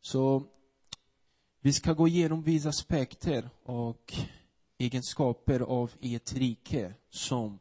Så 0.00 0.42
vi 1.60 1.72
ska 1.72 1.92
gå 1.92 2.08
igenom 2.08 2.42
vissa 2.42 2.68
aspekter 2.68 3.50
och 3.62 4.14
egenskaper 4.78 5.60
av 5.60 5.92
ett 6.00 6.32
rike 6.32 6.94
som 7.10 7.58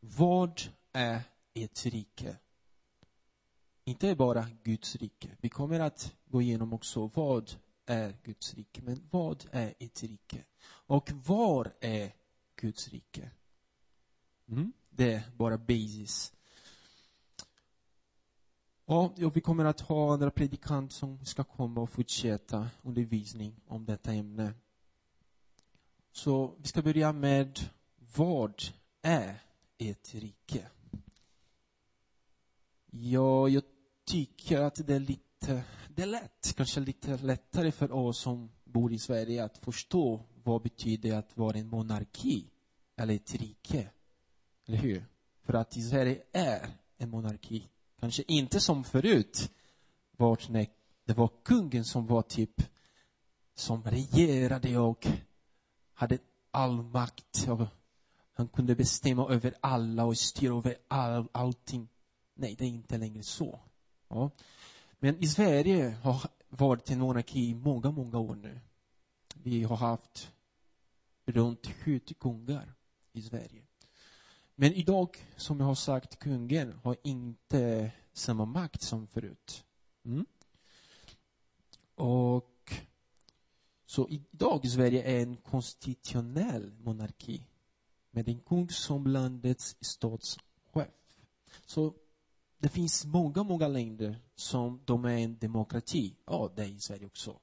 vad 0.00 0.60
är 0.92 1.22
ett 1.54 1.86
rike? 1.86 2.36
Inte 3.84 4.14
bara 4.14 4.46
Guds 4.62 4.96
rike. 4.96 5.36
Vi 5.40 5.48
kommer 5.48 5.80
att 5.80 6.14
gå 6.24 6.42
igenom 6.42 6.72
också 6.72 7.10
vad 7.14 7.50
är 7.86 8.16
Guds 8.22 8.54
rike, 8.54 8.82
men 8.82 9.08
vad 9.10 9.44
är 9.50 9.74
ett 9.78 10.02
rike? 10.02 10.44
Och 10.64 11.10
var 11.12 11.72
är 11.80 12.12
Guds 12.56 12.88
rike? 12.88 13.30
Mm, 14.48 14.72
det 14.90 15.12
är 15.12 15.22
bara 15.36 15.58
basis. 15.58 16.32
Ja, 18.90 19.12
vi 19.34 19.40
kommer 19.40 19.64
att 19.64 19.80
ha 19.80 20.12
andra 20.12 20.30
predikant 20.30 20.92
som 20.92 21.24
ska 21.24 21.44
komma 21.44 21.80
och 21.80 21.90
fortsätta 21.90 22.70
undervisning 22.82 23.60
om 23.66 23.84
detta 23.84 24.12
ämne. 24.12 24.54
Så 26.12 26.54
vi 26.58 26.68
ska 26.68 26.82
börja 26.82 27.12
med 27.12 27.58
vad 28.16 28.62
är 29.02 29.42
ett 29.78 30.14
rike? 30.14 30.68
Ja, 32.90 33.48
jag 33.48 33.62
tycker 34.04 34.60
att 34.60 34.86
det 34.86 34.94
är 34.94 35.00
lite, 35.00 35.64
det 35.88 36.02
är 36.02 36.06
lätt, 36.06 36.54
kanske 36.56 36.80
lite 36.80 37.16
lättare 37.16 37.72
för 37.72 37.92
oss 37.92 38.18
som 38.18 38.50
bor 38.64 38.92
i 38.92 38.98
Sverige 38.98 39.44
att 39.44 39.58
förstå 39.58 40.24
vad 40.42 40.62
betyder 40.62 41.18
att 41.18 41.36
vara 41.36 41.58
en 41.58 41.68
monarki 41.68 42.50
eller 42.96 43.14
ett 43.14 43.34
rike. 43.34 43.90
Eller 44.66 44.78
hur? 44.78 45.04
För 45.42 45.54
att 45.54 45.76
i 45.76 45.82
Sverige 45.82 46.22
är 46.32 46.68
en 46.96 47.10
monarki. 47.10 47.68
Kanske 48.00 48.22
inte 48.26 48.60
som 48.60 48.84
förut, 48.84 49.52
vart 50.16 50.48
när 50.48 50.66
det 51.04 51.14
var 51.14 51.30
kungen 51.44 51.84
som 51.84 52.06
var 52.06 52.22
typ 52.22 52.62
som 53.54 53.82
regerade 53.82 54.78
och 54.78 55.06
hade 55.94 56.18
all 56.50 56.82
makt. 56.82 57.48
Och 57.48 57.66
han 58.32 58.48
kunde 58.48 58.74
bestämma 58.74 59.28
över 59.28 59.54
alla 59.60 60.04
och 60.04 60.18
styra 60.18 60.56
över 60.56 60.76
all, 60.88 61.28
allting. 61.32 61.88
Nej, 62.34 62.54
det 62.58 62.64
är 62.64 62.68
inte 62.68 62.98
längre 62.98 63.22
så. 63.22 63.60
Ja. 64.08 64.30
Men 64.98 65.22
i 65.22 65.26
Sverige 65.26 65.90
har 66.02 66.22
varit 66.48 66.90
en 66.90 66.98
monarki 66.98 67.48
i 67.48 67.54
många, 67.54 67.90
många 67.90 68.18
år 68.18 68.34
nu. 68.34 68.60
Vi 69.34 69.62
har 69.62 69.76
haft 69.76 70.32
runt 71.26 71.66
70 71.66 72.14
kungar 72.14 72.74
i 73.12 73.22
Sverige. 73.22 73.67
Men 74.60 74.72
idag, 74.72 75.16
som 75.36 75.60
jag 75.60 75.66
har 75.66 75.74
sagt, 75.74 76.18
kungen 76.18 76.72
har 76.82 76.96
inte 77.02 77.92
samma 78.12 78.44
makt 78.44 78.82
som 78.82 79.06
förut. 79.06 79.64
Mm. 80.04 80.26
Och 81.94 82.72
så 83.86 84.08
idag 84.08 84.68
Sverige 84.68 85.02
är 85.02 85.22
en 85.22 85.36
konstitutionell 85.36 86.72
monarki 86.72 87.46
med 88.10 88.28
en 88.28 88.40
kung 88.40 88.68
som 88.68 89.06
landets 89.06 89.76
statschef. 89.80 91.18
Så 91.66 91.94
det 92.58 92.68
finns 92.68 93.04
många, 93.04 93.42
många 93.42 93.68
länder 93.68 94.20
som 94.34 94.82
de 94.84 95.04
är 95.04 95.18
en 95.18 95.38
demokrati. 95.38 96.16
Ja, 96.26 96.52
det 96.56 96.62
är 96.62 96.68
i 96.68 96.80
Sverige 96.80 97.06
också. 97.06 97.40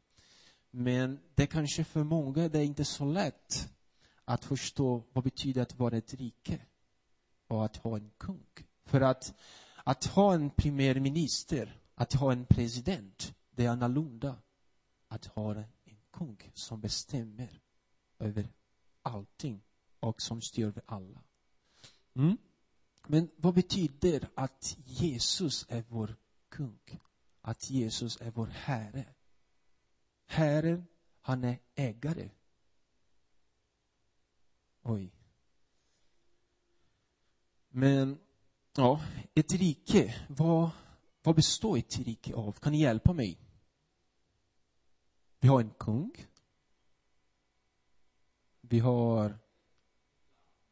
Men 0.71 1.19
det 1.35 1.47
kanske 1.47 1.83
för 1.83 2.03
många 2.03 2.49
det 2.49 2.59
är 2.59 2.63
inte 2.63 2.85
så 2.85 3.05
lätt 3.05 3.69
att 4.25 4.45
förstå 4.45 5.03
vad 5.13 5.23
betyder 5.23 5.61
att 5.61 5.79
vara 5.79 5.97
ett 5.97 6.13
rike 6.13 6.61
och 7.47 7.65
att 7.65 7.77
ha 7.77 7.95
en 7.95 8.11
kung. 8.17 8.45
För 8.85 9.01
att, 9.01 9.33
att 9.83 10.05
ha 10.05 10.33
en 10.33 10.49
premiärminister, 10.49 11.79
att 11.95 12.13
ha 12.13 12.31
en 12.31 12.45
president, 12.45 13.33
det 13.51 13.65
är 13.65 13.69
annorlunda 13.69 14.37
att 15.07 15.25
ha 15.25 15.55
en 15.55 15.65
kung 16.11 16.51
som 16.53 16.81
bestämmer 16.81 17.61
över 18.19 18.49
allting 19.01 19.61
och 19.99 20.21
som 20.21 20.41
styr 20.41 20.65
över 20.65 20.83
alla. 20.85 21.23
Mm. 22.13 22.37
Men 23.07 23.29
vad 23.35 23.53
betyder 23.53 24.29
att 24.35 24.77
Jesus 24.85 25.65
är 25.69 25.83
vår 25.87 26.15
kung? 26.49 26.99
Att 27.41 27.69
Jesus 27.69 28.21
är 28.21 28.31
vår 28.31 28.47
Herre? 28.47 29.05
Herren, 30.25 30.87
han 31.21 31.43
är 31.43 31.59
ägare. 31.75 32.29
Oj. 34.81 35.24
Men, 37.77 38.19
ja, 38.75 39.01
ett 39.33 39.53
rike, 39.53 40.15
vad, 40.29 40.69
vad 41.23 41.35
består 41.35 41.77
ett 41.77 41.99
rike 41.99 42.33
av? 42.35 42.51
Kan 42.51 42.71
ni 42.71 42.81
hjälpa 42.81 43.13
mig? 43.13 43.39
Vi 45.39 45.47
har 45.47 45.61
en 45.61 45.69
kung. 45.69 46.25
Vi 48.61 48.79
har 48.79 49.37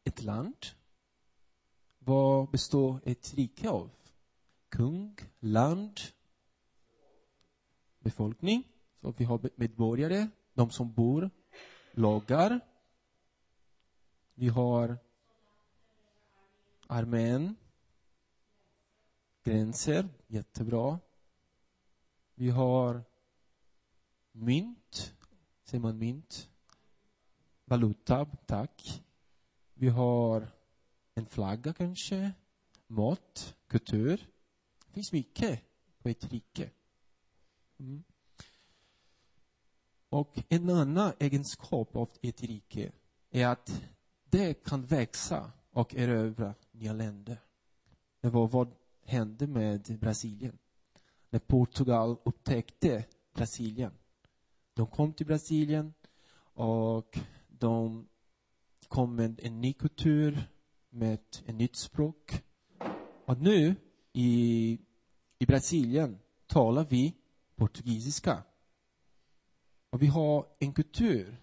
ett 0.04 0.22
land. 0.22 0.56
Vad 1.98 2.50
består 2.50 3.00
ett 3.04 3.34
rike 3.34 3.70
av? 3.70 3.90
Kung, 4.68 5.16
land, 5.40 6.00
befolkning. 7.98 8.64
Så 9.00 9.14
vi 9.16 9.24
har 9.24 9.50
medborgare, 9.56 10.28
de 10.54 10.70
som 10.70 10.92
bor, 10.92 11.30
lagar. 11.92 12.60
Vi 14.34 14.48
har 14.48 14.98
armén, 16.86 17.56
gränser, 19.44 20.08
jättebra. 20.26 21.00
Vi 22.34 22.50
har 22.50 23.04
mynt, 24.32 25.14
säger 25.64 25.82
man 25.82 25.98
mynt? 25.98 26.50
Valuta, 27.64 28.26
tack. 28.46 29.02
Vi 29.74 29.88
har 29.88 30.48
en 31.14 31.26
flagga 31.26 31.72
kanske, 31.72 32.32
mat, 32.86 33.56
kultur. 33.66 34.30
Det 34.86 34.92
finns 34.92 35.12
mycket 35.12 35.60
på 35.98 36.08
ett 36.08 36.32
rike. 36.32 36.70
Mm. 37.78 38.04
Och 40.08 40.38
en 40.48 40.70
annan 40.70 41.12
egenskap 41.18 41.96
av 41.96 42.10
ett 42.22 42.42
rike 42.42 42.92
är 43.30 43.46
att 43.46 43.82
det 44.24 44.54
kan 44.54 44.86
växa 44.86 45.52
och 45.70 45.94
erövra 45.94 46.54
nya 46.74 46.92
länder. 46.92 47.38
Det 48.20 48.28
var 48.28 48.48
vad 48.48 48.74
hände 49.04 49.46
med 49.46 49.98
Brasilien. 50.00 50.58
När 51.30 51.38
Portugal 51.38 52.16
upptäckte 52.24 53.04
Brasilien. 53.34 53.92
De 54.74 54.86
kom 54.86 55.12
till 55.12 55.26
Brasilien 55.26 55.94
och 56.54 57.18
de 57.48 58.06
kom 58.88 59.16
med 59.16 59.40
en 59.42 59.60
ny 59.60 59.72
kultur, 59.72 60.48
med 60.90 61.14
ett 61.14 61.42
nytt 61.46 61.76
språk. 61.76 62.42
Och 63.24 63.40
nu 63.40 63.76
i, 64.12 64.78
i 65.38 65.46
Brasilien 65.46 66.18
talar 66.46 66.84
vi 66.84 67.14
portugisiska. 67.56 68.42
Och 69.90 70.02
vi 70.02 70.06
har 70.06 70.46
en 70.58 70.72
kultur 70.72 71.36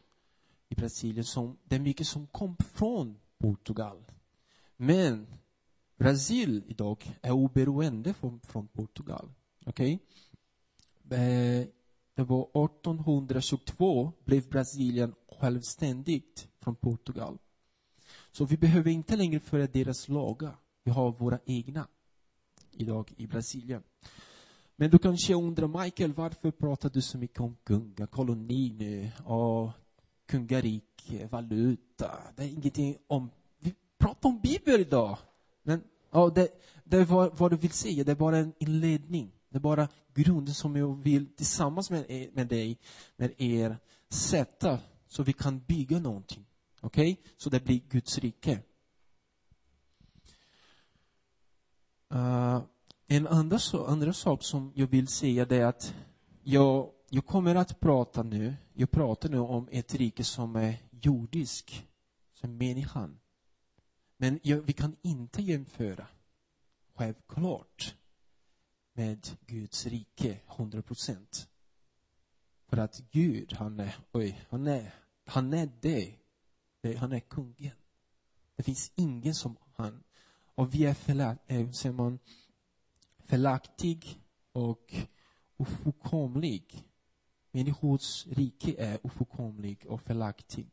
i 0.69 0.75
Brasilien 0.75 1.24
som, 1.24 1.58
det 1.63 1.75
är 1.75 1.80
mycket 1.80 2.08
som 2.08 2.28
kom 2.28 2.58
från 2.58 3.19
Portugal. 3.38 4.06
Men 4.84 5.28
Brasil 5.97 6.64
idag 6.68 7.18
är 7.22 7.31
oberoende 7.31 8.14
från, 8.14 8.40
från 8.40 8.68
Portugal. 8.68 9.30
Okej? 9.66 10.00
Okay? 11.03 11.19
Eh, 11.19 11.68
det 12.16 12.24
var 12.24 12.42
1822 12.42 14.12
blev 14.25 14.50
Brasilien 14.50 15.16
självständigt 15.40 16.47
från 16.59 16.75
Portugal. 16.75 17.38
Så 18.31 18.46
vi 18.46 18.58
behöver 18.58 18.92
inte 18.92 19.16
längre 19.16 19.40
följa 19.40 19.68
deras 19.68 20.09
lagar. 20.09 20.56
Vi 20.84 20.92
har 20.92 21.12
våra 21.12 21.40
egna 21.46 21.88
idag 22.72 23.13
i 23.18 23.28
Brasilien. 23.28 23.84
Men 24.75 24.90
du 24.90 24.98
kanske 24.98 25.34
undrar, 25.34 25.84
Michael, 25.84 26.13
varför 26.13 26.52
pratar 26.52 26.90
du 26.90 27.02
så 27.02 27.18
mycket 27.18 27.40
om 27.40 27.56
kungakoloni 27.63 28.75
nu? 28.80 29.12
Och 29.25 29.72
kungarik 30.25 31.13
valuta. 31.30 32.12
Det 32.36 32.44
är 32.44 32.48
ingenting 32.48 32.98
om... 33.07 33.30
Prata 34.01 34.27
om 34.27 34.39
Bibeln 34.39 34.81
idag. 34.81 35.18
Men 35.63 35.83
ja, 36.12 36.30
det, 36.36 36.48
det 36.83 36.98
är 36.98 37.06
vad, 37.06 37.38
vad 37.38 37.51
du 37.51 37.57
vill 37.57 37.71
säga, 37.71 38.03
det 38.03 38.12
är 38.12 38.15
bara 38.15 38.38
en 38.38 38.53
inledning. 38.59 39.31
Det 39.50 39.57
är 39.57 39.62
bara 39.62 39.88
grunden 40.13 40.53
som 40.53 40.75
jag 40.75 41.03
vill 41.03 41.36
tillsammans 41.36 41.89
med, 41.89 42.30
med 42.33 42.48
dig, 42.48 42.80
med 43.15 43.33
er, 43.38 43.77
sätta 44.09 44.80
så 45.07 45.24
vi 45.24 45.33
kan 45.33 45.59
bygga 45.59 46.00
någonting. 46.00 46.45
Okej? 46.81 47.12
Okay? 47.12 47.31
Så 47.38 47.50
det 47.50 47.63
blir 47.63 47.80
Guds 47.89 48.18
rike. 48.18 48.59
Uh, 52.13 52.62
en 53.07 53.27
andra, 53.27 53.59
andra 53.88 54.13
sak 54.13 54.44
som 54.44 54.71
jag 54.75 54.88
vill 54.88 55.07
säga 55.07 55.45
det 55.45 55.57
är 55.57 55.65
att 55.65 55.95
jag, 56.44 56.89
jag 57.09 57.25
kommer 57.25 57.56
att 57.56 57.80
prata 57.80 58.24
nu, 58.24 58.56
jag 58.74 58.92
pratar 58.92 59.30
nu 59.30 59.39
om 59.39 59.68
ett 59.71 59.95
rike 59.95 60.24
som 60.24 60.56
är 60.56 60.77
jordisk, 61.01 61.88
som 62.33 62.57
människan. 62.57 63.20
Men 64.21 64.39
vi 64.44 64.73
kan 64.73 64.95
inte 65.01 65.41
jämföra, 65.41 66.07
självklart, 66.94 67.95
med 68.94 69.27
Guds 69.45 69.85
rike, 69.85 70.39
100 70.47 70.81
procent. 70.81 71.50
För 72.68 72.77
att 72.77 73.01
Gud, 73.12 73.53
han 73.53 73.79
är, 73.79 73.95
oj, 74.12 74.45
han 74.50 74.68
är, 74.68 74.94
han 75.25 75.53
är 75.53 75.69
det. 75.81 76.15
det 76.81 76.95
han 76.95 77.12
är 77.12 77.19
kungen. 77.19 77.75
Det 78.56 78.63
finns 78.63 78.91
ingen 78.95 79.35
som 79.35 79.57
han. 79.75 80.03
Och 80.56 80.74
vi 80.74 80.85
är 80.85 80.94
förlagt, 80.94 81.41
eh, 81.47 81.71
säger 81.71 81.94
man, 81.94 82.19
förlaktig 83.19 84.19
och 84.51 84.94
ofullkomlig. 85.57 86.83
Människors 87.51 88.27
rike 88.27 88.75
är 88.77 89.06
ofullkomlig 89.06 89.85
och 89.88 90.01
förlaktig. 90.01 90.67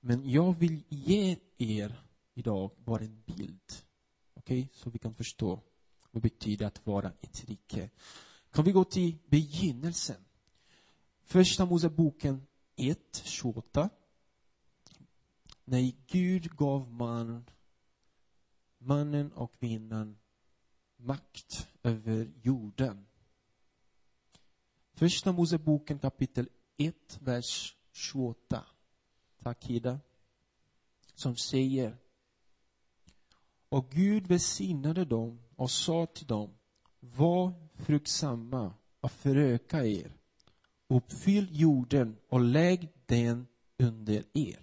Men 0.00 0.30
jag 0.30 0.52
vill 0.58 0.82
ge 0.88 1.36
er 1.58 2.07
idag 2.38 2.70
bara 2.84 3.04
en 3.04 3.22
bild. 3.26 3.72
Okej, 4.34 4.60
okay? 4.62 4.68
så 4.72 4.90
vi 4.90 4.98
kan 4.98 5.14
förstå 5.14 5.48
vad 6.10 6.22
det 6.22 6.30
betyder 6.30 6.66
att 6.66 6.86
vara 6.86 7.12
ett 7.20 7.44
rike. 7.44 7.90
Kan 8.50 8.64
vi 8.64 8.72
gå 8.72 8.84
till 8.84 9.18
begynnelsen? 9.26 10.24
Första 11.22 11.66
Moseboken 11.66 12.46
1, 12.76 13.22
28. 13.24 13.90
När 15.64 15.92
Gud 16.06 16.56
gav 16.56 16.92
man, 16.92 17.44
mannen 18.78 19.32
och 19.32 19.58
kvinnan 19.58 20.18
makt 20.96 21.68
över 21.82 22.32
jorden. 22.42 23.06
Första 24.92 25.32
Moseboken 25.32 25.98
kapitel 25.98 26.48
1, 26.76 27.18
vers 27.20 27.76
28. 27.92 28.64
Tack 29.38 29.70
Ida. 29.70 30.00
Som 31.14 31.36
säger 31.36 31.96
och 33.68 33.90
Gud 33.90 34.26
välsignade 34.26 35.04
dem 35.04 35.40
och 35.56 35.70
sa 35.70 36.06
till 36.06 36.26
dem 36.26 36.50
Var 37.00 37.52
fruktsamma 37.74 38.74
och 39.00 39.12
föröka 39.12 39.86
er. 39.86 40.12
Uppfyll 40.88 41.48
jorden 41.50 42.16
och 42.28 42.40
lägg 42.40 42.88
den 43.06 43.46
under 43.78 44.24
er. 44.34 44.58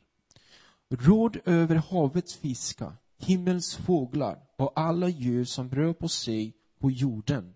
Råd 0.90 1.38
över 1.46 1.76
havets 1.76 2.36
fiskar, 2.36 2.98
himmels 3.18 3.76
fåglar 3.76 4.48
och 4.58 4.72
alla 4.76 5.10
djur 5.10 5.46
som 5.46 5.70
rör 5.70 5.94
på 5.94 6.08
sig 6.08 6.54
på 6.80 6.92
jorden. 6.92 7.56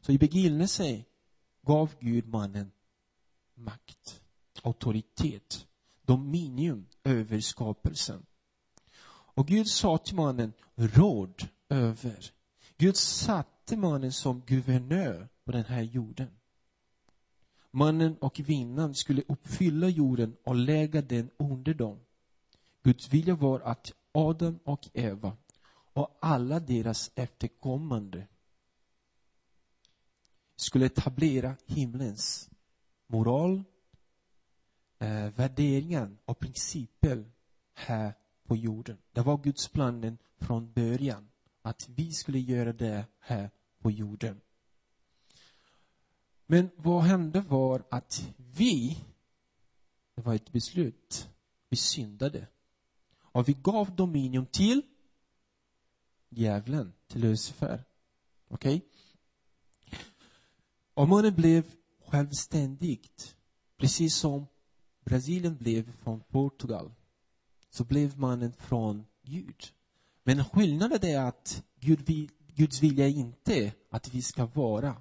Så 0.00 0.12
i 0.12 0.18
begynnelsen 0.18 1.04
gav 1.62 1.94
Gud 2.00 2.26
mannen 2.26 2.70
makt, 3.54 4.20
auktoritet, 4.62 5.66
dominium 6.02 6.86
över 7.04 7.40
skapelsen. 7.40 8.26
Och 9.34 9.46
Gud 9.46 9.68
sa 9.68 9.98
till 9.98 10.16
mannen, 10.16 10.52
råd 10.74 11.48
över. 11.68 12.32
Gud 12.76 12.96
satte 12.96 13.76
mannen 13.76 14.12
som 14.12 14.40
guvernör 14.40 15.28
på 15.44 15.52
den 15.52 15.64
här 15.64 15.82
jorden. 15.82 16.30
Mannen 17.70 18.16
och 18.16 18.34
kvinnan 18.34 18.94
skulle 18.94 19.22
uppfylla 19.28 19.88
jorden 19.88 20.36
och 20.44 20.54
lägga 20.54 21.02
den 21.02 21.30
under 21.36 21.74
dem. 21.74 22.00
Guds 22.82 23.12
vilja 23.12 23.34
var 23.34 23.60
att 23.60 23.92
Adam 24.12 24.58
och 24.64 24.88
Eva 24.92 25.36
och 25.92 26.18
alla 26.20 26.60
deras 26.60 27.10
efterkommande 27.14 28.26
skulle 30.56 30.86
etablera 30.86 31.56
himlens 31.66 32.50
moral, 33.06 33.64
eh, 34.98 35.28
värderingar 35.28 36.16
och 36.24 36.38
principer 36.38 37.30
här 37.74 38.14
på 38.46 38.56
jorden. 38.56 38.98
Det 39.12 39.20
var 39.20 39.38
Guds 39.38 39.68
planen 39.68 40.18
från 40.38 40.72
början, 40.72 41.28
att 41.62 41.88
vi 41.88 42.12
skulle 42.12 42.38
göra 42.38 42.72
det 42.72 43.06
här 43.18 43.50
på 43.78 43.90
jorden. 43.90 44.40
Men 46.46 46.70
vad 46.76 47.02
hände 47.02 47.40
var 47.40 47.82
att 47.90 48.34
vi, 48.36 49.04
det 50.14 50.22
var 50.22 50.34
ett 50.34 50.52
beslut, 50.52 51.28
vi 51.68 51.76
syndade. 51.76 52.46
Och 53.18 53.48
vi 53.48 53.52
gav 53.52 53.96
dominium 53.96 54.46
till 54.46 54.82
djävulen, 56.28 56.92
till 57.06 57.20
Lucifer. 57.20 57.84
Okej? 58.48 58.76
Okay? 58.76 58.88
Och 60.94 61.08
mannen 61.08 61.34
blev 61.34 61.64
självständigt, 62.06 63.36
precis 63.76 64.16
som 64.16 64.46
Brasilien 65.04 65.56
blev 65.56 65.92
från 65.92 66.20
Portugal, 66.20 66.92
så 67.74 67.84
blev 67.84 68.18
mannen 68.18 68.52
från 68.52 69.06
Gud. 69.22 69.64
Men 70.22 70.44
skillnaden 70.44 71.04
är 71.04 71.18
att 71.18 71.62
Gud, 71.80 72.30
Guds 72.54 72.82
vilja 72.82 73.06
är 73.06 73.10
inte 73.10 73.72
att 73.90 74.14
vi 74.14 74.22
ska 74.22 74.46
vara 74.46 74.96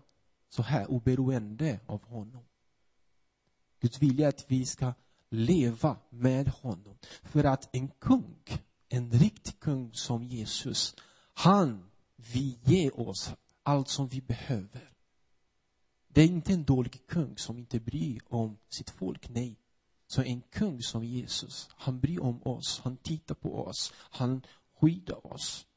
så 0.50 0.64
här 0.64 0.92
oberoende 0.92 1.80
av 1.86 2.04
honom. 2.04 2.44
Guds 3.80 4.02
vilja 4.02 4.25
är 4.25 4.30
att 4.30 4.46
vi 4.48 4.66
ska 4.66 4.94
leva 5.30 5.98
med 6.10 6.48
honom. 6.48 6.96
För 7.24 7.44
att 7.44 7.75
en 7.75 7.88
kung, 7.88 8.40
en 8.90 9.12
riktig 9.12 9.60
kung 9.60 9.94
som 9.94 10.24
Jesus, 10.24 10.96
han 11.34 11.90
vill 12.16 12.58
ge 12.64 12.90
oss 12.90 13.34
allt 13.64 13.88
som 13.88 14.08
vi 14.08 14.22
behöver. 14.22 14.90
Det 16.08 16.22
är 16.22 16.28
inte 16.28 16.54
en 16.54 16.64
dålig 16.64 17.08
kung 17.08 17.38
som 17.38 17.58
inte 17.58 17.80
bryr 17.80 18.22
om 18.28 18.58
sitt 18.70 18.90
folk, 18.90 19.30
nej. 19.30 19.62
Så 20.13 20.21
en 20.21 20.42
kung 20.42 20.81
som 20.81 21.04
Jesus, 21.04 21.69
han 21.71 22.00
bryr 22.00 22.19
om 22.19 22.42
oss, 22.44 22.80
han 22.83 22.98
tittar 22.98 23.36
på 23.36 23.65
oss, 23.65 23.94
han 23.95 24.45
skyddar 24.80 25.33
oss. 25.33 25.68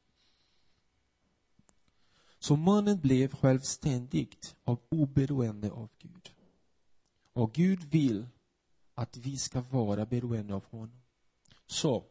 Så 2.39 2.55
mannen 2.55 2.99
blev 2.99 3.35
självständigt 3.35 4.55
och 4.63 4.87
oberoende 4.89 5.71
av 5.71 5.89
Gud. 5.99 6.29
Och 7.33 7.53
Gud 7.53 7.83
vill 7.83 8.27
att 8.95 9.17
vi 9.17 9.37
ska 9.37 9.61
vara 9.61 10.05
beroende 10.05 10.55
av 10.55 10.65
honom. 10.65 11.01
Så, 11.65 12.03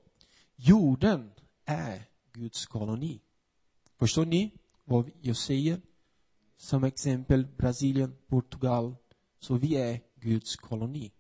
jorden 0.56 1.32
är 1.64 2.08
Guds 2.32 2.67
koloni. 2.67 3.20
Förstår 3.96 4.26
ni 4.26 4.50
vad 4.84 5.11
jag 5.20 5.37
säger? 5.37 5.81
Som 6.56 6.84
exempel 6.84 7.46
Brasilien, 7.46 8.17
Portugal. 8.26 8.96
Så 9.38 9.55
vi 9.55 9.76
är 9.76 10.00
Guds 10.14 10.56
koloni. 10.56 11.12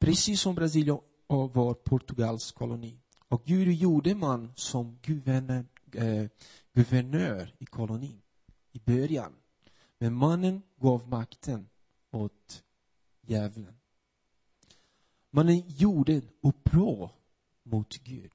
Precis 0.00 0.40
som 0.40 0.54
Brasilien 0.54 0.98
var 1.26 1.74
Portugals 1.74 2.52
koloni. 2.52 3.00
Och 3.28 3.44
Gud 3.44 3.72
gjorde 3.72 4.14
man 4.14 4.52
som 4.56 4.98
guvernör, 5.02 5.64
eh, 5.92 6.28
guvernör 6.72 7.54
i 7.58 7.66
kolonin 7.66 8.22
i 8.72 8.78
början. 8.78 9.32
Men 9.98 10.14
mannen 10.14 10.62
gav 10.76 11.08
makten 11.08 11.68
åt 12.10 12.64
djävulen. 13.20 13.74
Mannen 15.30 15.62
gjorde 15.66 16.22
uppror 16.40 17.10
mot 17.62 17.98
Gud 17.98 18.32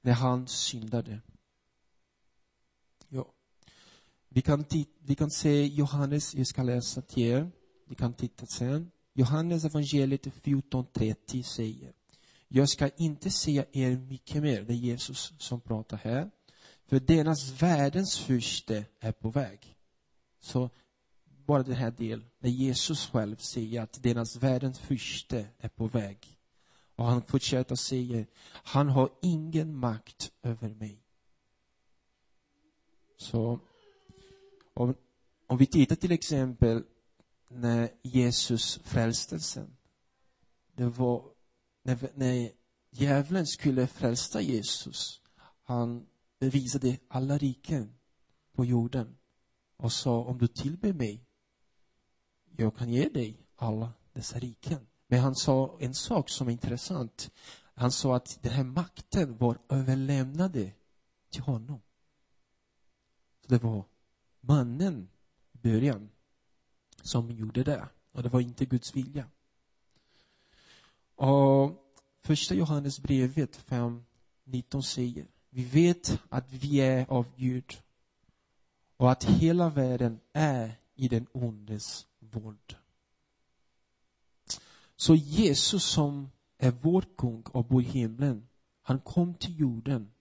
när 0.00 0.12
han 0.12 0.46
syndade. 0.46 1.20
Ja. 3.08 3.32
Vi 4.28 4.42
kan, 4.42 4.64
vi 4.98 5.14
kan 5.14 5.30
se 5.30 5.66
Johannes, 5.66 6.34
jag 6.34 6.46
ska 6.46 6.62
läsa 6.62 7.02
till 7.02 7.22
er. 7.22 7.50
Ni 7.86 7.94
kan 7.94 8.14
titta 8.14 8.46
sen. 8.46 8.90
Johannes 9.12 9.64
evangeliet 9.64 10.26
14.30 10.26 11.42
säger 11.42 11.92
Jag 12.48 12.68
ska 12.68 12.88
inte 12.88 13.30
säga 13.30 13.64
er 13.72 13.96
mycket 13.96 14.42
mer, 14.42 14.62
det 14.62 14.72
är 14.72 14.76
Jesus 14.76 15.32
som 15.38 15.60
pratar 15.60 15.96
här. 15.96 16.30
För 16.86 17.00
deras 17.00 17.62
världens 17.62 18.18
fyrste 18.18 18.84
är 19.00 19.12
på 19.12 19.30
väg. 19.30 19.76
Så 20.40 20.70
bara 21.46 21.62
den 21.62 21.74
här 21.74 21.90
delen, 21.90 22.30
när 22.38 22.50
Jesus 22.50 23.06
själv 23.06 23.36
säger 23.36 23.82
att 23.82 24.02
deras 24.02 24.36
världens 24.36 24.78
fyrste 24.78 25.46
är 25.58 25.68
på 25.68 25.86
väg. 25.86 26.38
Och 26.96 27.04
han 27.04 27.22
fortsätter 27.22 27.74
säga, 27.74 28.24
han 28.52 28.88
har 28.88 29.10
ingen 29.22 29.76
makt 29.76 30.32
över 30.42 30.68
mig. 30.68 31.02
Så, 33.16 33.60
om, 34.74 34.94
om 35.46 35.58
vi 35.58 35.66
tittar 35.66 35.96
till 35.96 36.12
exempel 36.12 36.82
när 37.50 37.90
Jesus 38.02 38.80
frälstelsen. 38.84 39.76
Det 40.74 40.86
var 40.86 41.24
när, 41.82 42.10
när 42.14 42.52
djävulen 42.90 43.46
skulle 43.46 43.86
frälsa 43.86 44.40
Jesus. 44.40 45.20
Han 45.62 46.06
bevisade 46.38 46.98
alla 47.08 47.38
riken 47.38 47.94
på 48.52 48.64
jorden 48.64 49.16
och 49.76 49.92
sa 49.92 50.24
om 50.24 50.38
du 50.38 50.46
tillber 50.46 50.92
mig, 50.92 51.26
jag 52.56 52.76
kan 52.76 52.90
ge 52.90 53.08
dig 53.08 53.46
alla 53.56 53.92
dessa 54.12 54.38
riken. 54.38 54.86
Men 55.06 55.20
han 55.20 55.34
sa 55.34 55.76
en 55.80 55.94
sak 55.94 56.28
som 56.28 56.48
är 56.48 56.52
intressant. 56.52 57.30
Han 57.74 57.92
sa 57.92 58.16
att 58.16 58.38
den 58.42 58.52
här 58.52 58.64
makten 58.64 59.38
var 59.38 59.58
överlämnade 59.68 60.72
till 61.30 61.42
honom. 61.42 61.80
Så 63.40 63.48
det 63.48 63.62
var 63.62 63.84
mannen 64.40 65.08
i 65.52 65.58
början 65.58 66.10
som 67.02 67.30
gjorde 67.30 67.64
det. 67.64 67.88
Och 68.12 68.22
det 68.22 68.28
var 68.28 68.40
inte 68.40 68.64
Guds 68.64 68.96
vilja. 68.96 69.26
Och 71.14 71.72
första 72.22 72.54
Johannes 72.54 73.00
brevet 73.00 73.56
5, 73.56 74.04
19 74.44 74.82
säger 74.82 75.26
vi 75.50 75.64
vet 75.64 76.20
att 76.28 76.52
vi 76.52 76.76
är 76.80 77.10
av 77.10 77.26
Gud 77.36 77.82
och 78.96 79.10
att 79.10 79.24
hela 79.24 79.70
världen 79.70 80.20
är 80.32 80.80
i 80.94 81.08
den 81.08 81.26
ondes 81.32 82.06
våld. 82.18 82.76
Så 84.96 85.14
Jesus 85.14 85.84
som 85.84 86.30
är 86.58 86.70
vår 86.70 87.04
kung 87.16 87.42
och 87.42 87.64
bor 87.64 87.82
i 87.82 87.84
himlen, 87.84 88.48
han 88.82 89.00
kom 89.00 89.34
till 89.34 89.60
jorden. 89.60 90.12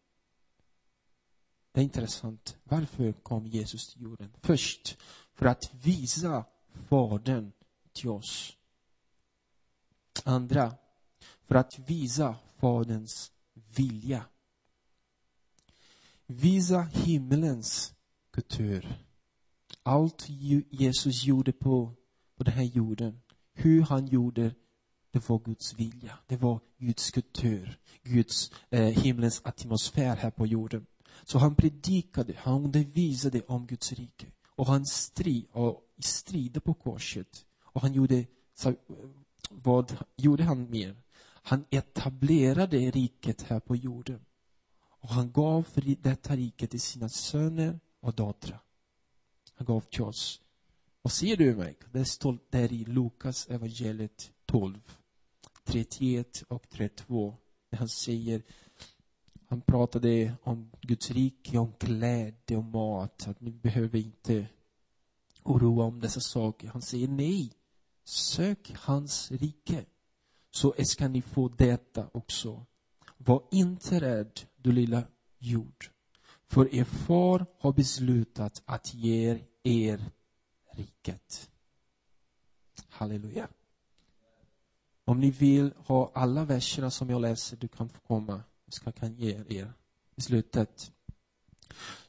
Det 1.72 1.80
är 1.80 1.84
intressant. 1.84 2.58
Varför 2.64 3.12
kom 3.12 3.48
Jesus 3.48 3.94
till 3.94 4.02
jorden? 4.02 4.34
Först, 4.42 4.98
för 5.34 5.46
att 5.46 5.74
visa 5.74 6.46
Fadern 6.74 7.52
till 7.94 8.10
oss. 8.10 8.58
Andra, 10.24 10.74
för 11.48 11.56
att 11.56 11.80
visa 11.80 12.36
Faderns 12.58 13.32
vilja. 13.76 14.26
Visa 16.26 16.82
himmelens 16.82 17.94
kultur. 18.32 19.06
Allt 19.84 20.30
Jesus 20.70 21.24
gjorde 21.24 21.52
på, 21.52 21.94
på 22.36 22.44
den 22.44 22.54
här 22.54 22.64
jorden, 22.64 23.22
hur 23.54 23.82
han 23.82 24.08
gjorde, 24.08 24.56
det 25.12 25.30
var 25.30 25.40
Guds 25.40 25.74
vilja. 25.74 26.20
Det 26.28 26.38
var 26.38 26.60
Guds 26.78 27.12
kultur, 27.12 27.80
Guds, 28.04 28.52
eh, 28.70 28.82
himlens 28.82 29.42
atmosfär 29.44 30.16
här 30.16 30.32
på 30.32 30.48
jorden. 30.48 30.86
Så 31.24 31.38
han 31.38 31.56
predikade, 31.56 32.34
han 32.38 32.64
undervisade 32.64 33.42
om 33.42 33.68
Guds 33.68 33.94
rike. 33.94 34.28
Och 34.56 34.68
han 34.68 34.86
strid, 34.86 35.48
och 35.52 35.89
strider 36.00 36.60
på 36.60 36.74
korset. 36.74 37.46
Och 37.64 37.82
han 37.82 37.94
gjorde, 37.94 38.26
eh, 38.66 38.74
vad 39.50 39.98
gjorde 40.16 40.44
han 40.44 40.70
mer? 40.70 40.96
Han 41.22 41.66
etablerade 41.70 42.78
riket 42.78 43.42
här 43.42 43.60
på 43.60 43.76
jorden. 43.76 44.26
Och 44.80 45.10
han 45.10 45.32
gav 45.32 45.68
detta 46.02 46.36
rike 46.36 46.68
till 46.68 46.82
sina 46.82 47.10
söner 47.10 47.80
och 48.00 48.16
döttrar. 48.16 48.64
Han 49.54 49.66
gav 49.66 49.82
till 49.82 50.02
oss. 50.02 50.42
Och 51.02 51.12
ser 51.12 51.38
du 51.38 51.56
mig? 51.56 51.78
Det 51.92 52.06
står 52.06 52.38
där 52.50 52.74
i 52.74 52.86
Lukas 52.86 53.48
evangeliet 53.48 54.32
12, 54.46 54.80
31 55.64 56.44
och 56.48 56.70
32. 56.70 57.36
När 57.70 57.80
han 57.80 57.90
säger, 57.90 58.42
han 59.48 59.62
pratade 59.62 60.34
om 60.44 60.72
Guds 60.82 61.12
rike, 61.12 61.58
om 61.58 61.74
kläder 61.74 62.58
och 62.58 62.64
mat. 62.64 63.28
Att 63.28 63.42
ni 63.42 63.52
behöver 63.52 64.00
inte 64.00 64.48
oroa 65.50 65.86
om 65.86 66.00
dessa 66.00 66.20
saker. 66.20 66.68
Han 66.68 66.82
säger 66.82 67.08
nej. 67.08 67.54
Sök 68.04 68.72
hans 68.76 69.32
rike. 69.32 69.86
Så 70.52 70.74
ska 70.84 71.08
ni 71.08 71.22
få 71.22 71.48
detta 71.48 72.10
också. 72.12 72.66
Var 73.18 73.44
inte 73.52 74.02
rädd, 74.02 74.40
du 74.56 74.72
lilla 74.72 75.04
jord. 75.38 75.90
För 76.48 76.76
er 76.76 76.84
far 76.84 77.46
har 77.60 77.74
beslutat 77.74 78.62
att 78.66 78.94
ge 78.94 79.40
er 79.64 80.12
riket. 80.74 81.50
Halleluja. 82.90 83.48
Om 85.06 85.20
ni 85.20 85.32
vill 85.32 85.74
ha 85.78 86.12
alla 86.14 86.46
verserna 86.46 86.92
som 86.92 87.10
jag 87.10 87.22
läser, 87.22 87.58
du 87.58 87.68
kan 87.68 87.90
få 87.90 88.00
komma. 88.00 88.44
Jag 88.66 88.74
ska 88.74 88.92
kan 88.92 89.14
ge 89.14 89.44
er 89.50 89.74
i 90.16 90.22
slutet. 90.22 90.92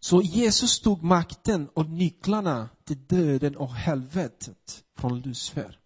Så 0.01 0.23
Jesus 0.23 0.81
tog 0.81 1.03
makten 1.03 1.69
och 1.75 1.91
nycklarna 1.91 2.69
till 2.85 3.07
döden 3.07 3.57
och 3.57 3.75
helvetet 3.75 4.85
från 4.97 5.21
Lucifer. 5.21 5.79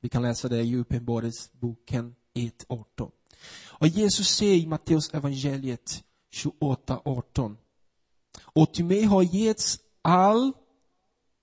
Vi 0.00 0.08
kan 0.08 0.22
läsa 0.22 0.48
det 0.48 0.62
i 0.62 0.76
Uppenbarelseboken 0.76 2.14
1.18. 2.34 3.10
Och 3.68 3.88
Jesus 3.88 4.28
säger 4.28 4.56
i 4.56 4.66
Matteus 4.66 5.14
evangeliet 5.14 6.04
28.18. 6.32 7.56
Och 8.42 8.74
till 8.74 8.84
mig 8.84 9.02
har 9.02 9.22
getts 9.22 9.78
all 10.02 10.52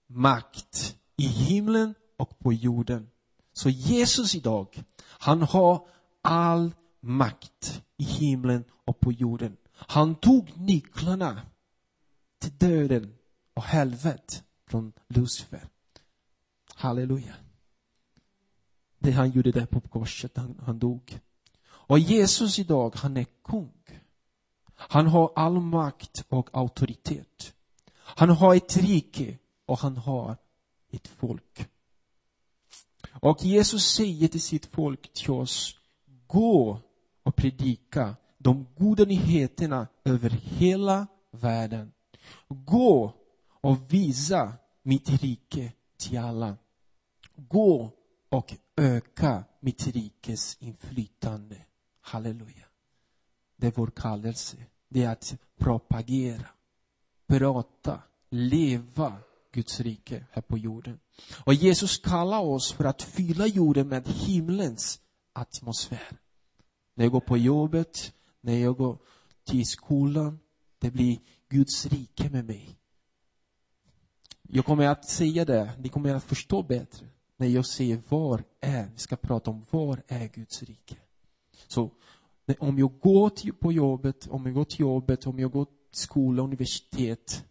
makt 0.07 0.97
i 1.17 1.27
himlen 1.27 1.95
och 2.17 2.39
på 2.39 2.53
jorden. 2.53 3.09
Så 3.53 3.69
Jesus 3.69 4.35
idag, 4.35 4.83
han 5.01 5.41
har 5.41 5.87
all 6.21 6.71
makt 7.01 7.83
i 7.97 8.03
himlen 8.03 8.63
och 8.85 8.99
på 8.99 9.11
jorden. 9.11 9.57
Han 9.75 10.15
tog 10.15 10.57
nycklarna 10.57 11.41
till 12.39 12.57
döden 12.57 13.15
och 13.53 13.63
helvetet 13.63 14.43
från 14.67 14.93
Lucifer. 15.07 15.67
Halleluja. 16.75 17.35
Det 18.99 19.11
han 19.11 19.31
gjorde 19.31 19.51
där 19.51 19.65
på 19.65 19.81
korset, 19.81 20.37
han, 20.37 20.61
han 20.65 20.79
dog. 20.79 21.19
Och 21.65 21.99
Jesus 21.99 22.59
idag, 22.59 22.95
han 22.95 23.17
är 23.17 23.25
kung. 23.43 23.71
Han 24.75 25.07
har 25.07 25.31
all 25.35 25.59
makt 25.59 26.25
och 26.29 26.49
auktoritet. 26.53 27.53
Han 27.93 28.29
har 28.29 28.55
ett 28.55 28.77
rike 28.77 29.37
och 29.65 29.79
han 29.79 29.97
har 29.97 30.37
ett 30.91 31.07
folk. 31.07 31.69
Och 33.11 33.43
Jesus 33.43 33.85
säger 33.85 34.27
till 34.27 34.41
sitt 34.41 34.65
folk, 34.65 35.13
till 35.13 35.31
oss, 35.31 35.79
gå 36.27 36.79
och 37.23 37.35
predika 37.35 38.15
de 38.45 38.65
goda 38.77 39.05
nyheterna 39.05 39.87
över 40.03 40.29
hela 40.29 41.07
världen. 41.31 41.91
Gå 42.47 43.13
och 43.61 43.93
visa 43.93 44.53
mitt 44.83 45.09
rike 45.09 45.73
till 45.97 46.19
alla. 46.19 46.57
Gå 47.35 47.91
och 48.29 48.55
öka 48.77 49.43
mitt 49.59 49.87
rikes 49.87 50.57
inflytande. 50.59 51.57
Halleluja. 52.01 52.65
Det 53.57 53.67
är 53.67 53.71
vår 53.75 53.91
kallelse. 53.95 54.57
Det 54.89 55.03
är 55.03 55.09
att 55.09 55.37
propagera, 55.57 56.47
prata, 57.27 57.99
leva 58.29 59.17
Guds 59.51 59.79
rike 59.79 60.25
här 60.31 60.41
på 60.41 60.57
jorden. 60.57 60.99
Och 61.45 61.53
Jesus 61.53 61.97
kallar 61.97 62.39
oss 62.39 62.71
för 62.71 62.85
att 62.85 63.01
fylla 63.01 63.47
jorden 63.47 63.87
med 63.87 64.07
himlens 64.07 64.99
atmosfär. 65.33 66.17
När 66.95 67.05
jag 67.05 67.11
går 67.11 67.19
på 67.19 67.37
jobbet, 67.37 68.14
när 68.45 68.57
jag 68.57 68.77
går 68.77 68.97
till 69.43 69.65
skolan, 69.65 70.39
det 70.79 70.91
blir 70.91 71.19
Guds 71.49 71.85
rike 71.85 72.29
med 72.29 72.45
mig. 72.45 72.77
Jag 74.41 74.65
kommer 74.65 74.87
att 74.87 75.09
säga 75.09 75.45
det, 75.45 75.73
ni 75.79 75.89
kommer 75.89 76.15
att 76.15 76.23
förstå 76.23 76.63
bättre 76.63 77.07
när 77.37 77.47
jag 77.47 77.65
säger 77.65 78.01
var 78.09 78.43
är, 78.61 78.89
vi 78.93 78.97
ska 78.97 79.15
prata 79.15 79.51
om 79.51 79.65
var 79.69 80.03
är 80.07 80.27
Guds 80.27 80.63
rike. 80.63 80.95
Så 81.67 81.91
om 82.59 82.79
jag 82.79 82.99
går 82.99 83.29
till, 83.29 83.53
på 83.53 83.71
jobbet, 83.71 84.27
om 84.27 84.45
jag 84.45 84.55
går 84.55 84.65
till 84.65 84.79
jobbet, 84.79 85.27
om 85.27 85.39
jag 85.39 85.51
går 85.51 85.65
till 85.65 85.75
skola, 85.91 86.43
universitet, 86.43 87.45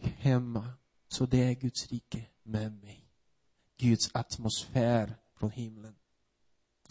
hemma, 0.00 0.72
så 1.08 1.26
det 1.26 1.44
är 1.44 1.54
Guds 1.54 1.88
rike 1.88 2.24
med 2.42 2.72
mig. 2.72 3.04
Guds 3.76 4.10
atmosfär 4.12 5.16
från 5.34 5.50
himlen. 5.50 5.94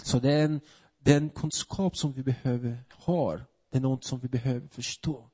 Så 0.03 0.19
det 0.19 0.33
är 0.33 0.45
en, 0.45 0.61
den 0.99 1.29
kunskap 1.29 1.97
som 1.97 2.13
vi 2.13 2.23
behöver 2.23 2.83
ha. 2.91 3.37
Det 3.69 3.77
är 3.77 3.81
något 3.81 4.03
som 4.03 4.19
vi 4.19 4.27
behöver 4.27 4.67
förstå. 4.67 5.29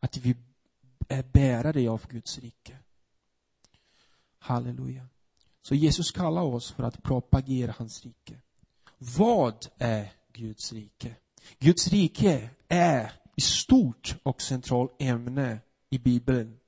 Att 0.00 0.16
vi 0.16 0.36
är 1.08 1.22
bärare 1.22 1.90
av 1.90 2.06
Guds 2.08 2.38
rike. 2.38 2.78
Halleluja. 4.38 5.08
Så 5.62 5.74
Jesus 5.74 6.10
kallar 6.10 6.42
oss 6.42 6.72
för 6.72 6.82
att 6.82 7.02
propagera 7.02 7.74
hans 7.78 8.04
rike. 8.04 8.40
Vad 8.98 9.66
är 9.78 10.12
Guds 10.32 10.72
rike? 10.72 11.16
Guds 11.58 11.88
rike 11.88 12.50
är 12.68 13.12
ett 13.36 13.42
stort 13.42 14.16
och 14.22 14.42
centralt 14.42 14.96
ämne 14.98 15.60
i 15.90 15.98
Bibeln. 15.98 16.58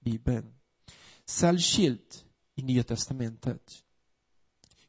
Bibeln. 0.00 0.54
Särskilt 1.24 2.24
i 2.54 2.62
Nya 2.62 2.82
Testamentet. 2.82 3.84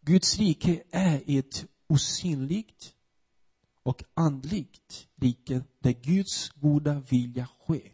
Guds 0.01 0.37
rike 0.37 0.83
är 0.91 1.21
ett 1.27 1.65
osynligt 1.87 2.95
och 3.83 4.03
andligt 4.13 5.07
rike 5.15 5.63
där 5.79 5.91
Guds 5.91 6.49
goda 6.49 6.99
vilja 6.99 7.49
sker. 7.59 7.91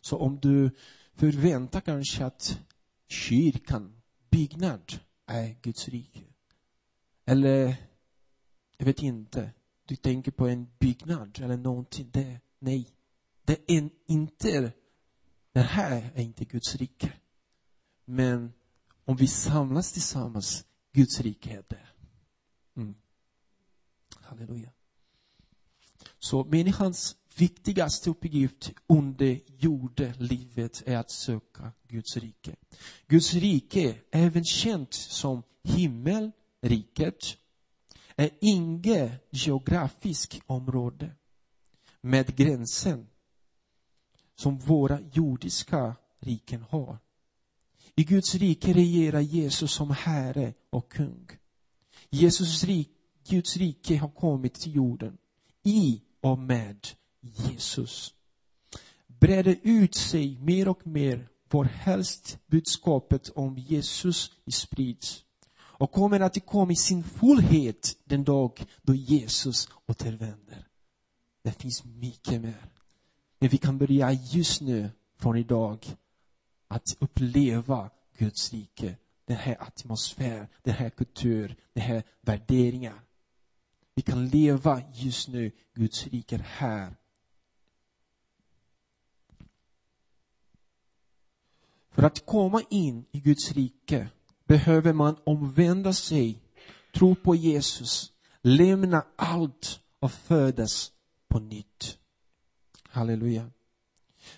Så 0.00 0.18
om 0.18 0.40
du 0.40 0.70
förväntar 1.14 1.80
kanske 1.80 2.24
att 2.24 2.60
kyrkan, 3.08 4.02
byggnad, 4.30 4.92
är 5.26 5.56
Guds 5.62 5.88
rike. 5.88 6.20
Eller, 7.24 7.76
jag 8.76 8.86
vet 8.86 9.02
inte, 9.02 9.50
du 9.84 9.96
tänker 9.96 10.30
på 10.30 10.48
en 10.48 10.68
byggnad 10.78 11.38
eller 11.42 11.56
någonting. 11.56 12.10
Det, 12.12 12.40
nej, 12.58 12.88
det 13.44 13.72
är 13.72 13.90
inte, 14.06 14.72
det 15.52 15.60
här 15.60 16.10
är 16.14 16.22
inte 16.22 16.44
Guds 16.44 16.76
rike. 16.76 17.12
Men 18.04 18.52
om 19.04 19.16
vi 19.16 19.26
samlas 19.26 19.92
tillsammans, 19.92 20.64
Guds 20.92 21.20
rike 21.20 21.50
är 21.50 21.64
det. 21.68 21.86
Mm. 22.76 22.94
Halleluja. 24.32 24.70
Så 26.18 26.44
människans 26.44 27.16
viktigaste 27.36 28.10
uppgift 28.10 28.70
under 28.86 29.40
jordelivet 29.58 30.82
är 30.86 30.96
att 30.96 31.10
söka 31.10 31.72
Guds 31.88 32.16
rike. 32.16 32.56
Guds 33.06 33.34
rike, 33.34 33.96
även 34.10 34.44
känt 34.44 34.94
som 34.94 35.42
himmelriket, 35.62 37.36
är 38.16 38.30
inget 38.40 39.28
geografiskt 39.30 40.40
område 40.46 41.14
med 42.00 42.36
gränsen 42.36 43.06
som 44.34 44.58
våra 44.58 45.00
jordiska 45.12 45.96
riken 46.20 46.62
har. 46.62 46.98
I 47.94 48.04
Guds 48.04 48.34
rike 48.34 48.72
regerar 48.72 49.20
Jesus 49.20 49.72
som 49.72 49.90
Herre 49.90 50.54
och 50.70 50.92
kung. 50.92 51.28
Jesus 52.10 52.64
rike 52.64 53.01
Guds 53.28 53.56
rike 53.56 53.96
har 53.96 54.08
kommit 54.08 54.54
till 54.54 54.74
jorden 54.74 55.18
i 55.62 56.02
och 56.20 56.38
med 56.38 56.88
Jesus. 57.20 58.14
Breder 59.06 59.56
ut 59.62 59.94
sig 59.94 60.38
mer 60.38 60.68
och 60.68 60.86
mer 60.86 61.28
var 61.50 61.64
helst 61.64 62.38
budskapet 62.46 63.28
om 63.28 63.58
Jesus 63.58 64.32
sprids 64.46 65.24
och 65.54 65.92
kommer 65.92 66.20
att 66.20 66.46
komma 66.46 66.72
i 66.72 66.76
sin 66.76 67.04
fullhet 67.04 67.96
den 68.04 68.24
dag 68.24 68.64
då 68.82 68.94
Jesus 68.94 69.68
återvänder. 69.86 70.66
Det 71.42 71.52
finns 71.52 71.84
mycket 71.84 72.40
mer. 72.40 72.70
Men 73.38 73.48
vi 73.48 73.58
kan 73.58 73.78
börja 73.78 74.12
just 74.12 74.60
nu, 74.60 74.90
från 75.18 75.36
idag, 75.36 75.96
att 76.68 76.96
uppleva 76.98 77.90
Guds 78.18 78.52
rike. 78.52 78.96
Den 79.24 79.36
här 79.36 79.62
atmosfären, 79.62 80.46
den 80.62 80.74
här 80.74 80.90
kulturen, 80.90 81.56
den 81.72 81.82
här 81.82 82.02
värderingar. 82.20 83.00
Vi 83.94 84.02
kan 84.02 84.28
leva 84.28 84.82
just 84.92 85.28
nu 85.28 85.52
Guds 85.74 86.06
rike 86.06 86.36
här. 86.36 86.96
För 91.90 92.02
att 92.02 92.26
komma 92.26 92.62
in 92.70 93.04
i 93.12 93.20
Guds 93.20 93.52
rike 93.52 94.08
behöver 94.44 94.92
man 94.92 95.16
omvända 95.24 95.92
sig, 95.92 96.38
tro 96.94 97.14
på 97.14 97.34
Jesus, 97.34 98.12
lämna 98.42 99.06
allt 99.16 99.80
och 99.98 100.12
födas 100.12 100.92
på 101.28 101.38
nytt. 101.38 101.98
Halleluja. 102.82 103.50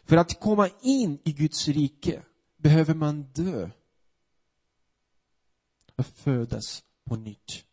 För 0.04 0.16
att 0.16 0.40
komma 0.40 0.68
in 0.80 1.18
i 1.24 1.32
Guds 1.32 1.68
rike 1.68 2.22
behöver 2.56 2.94
man 2.94 3.22
dö 3.22 3.70
och 5.96 6.06
födas 6.06 6.84
på 7.04 7.16
nytt. 7.16 7.64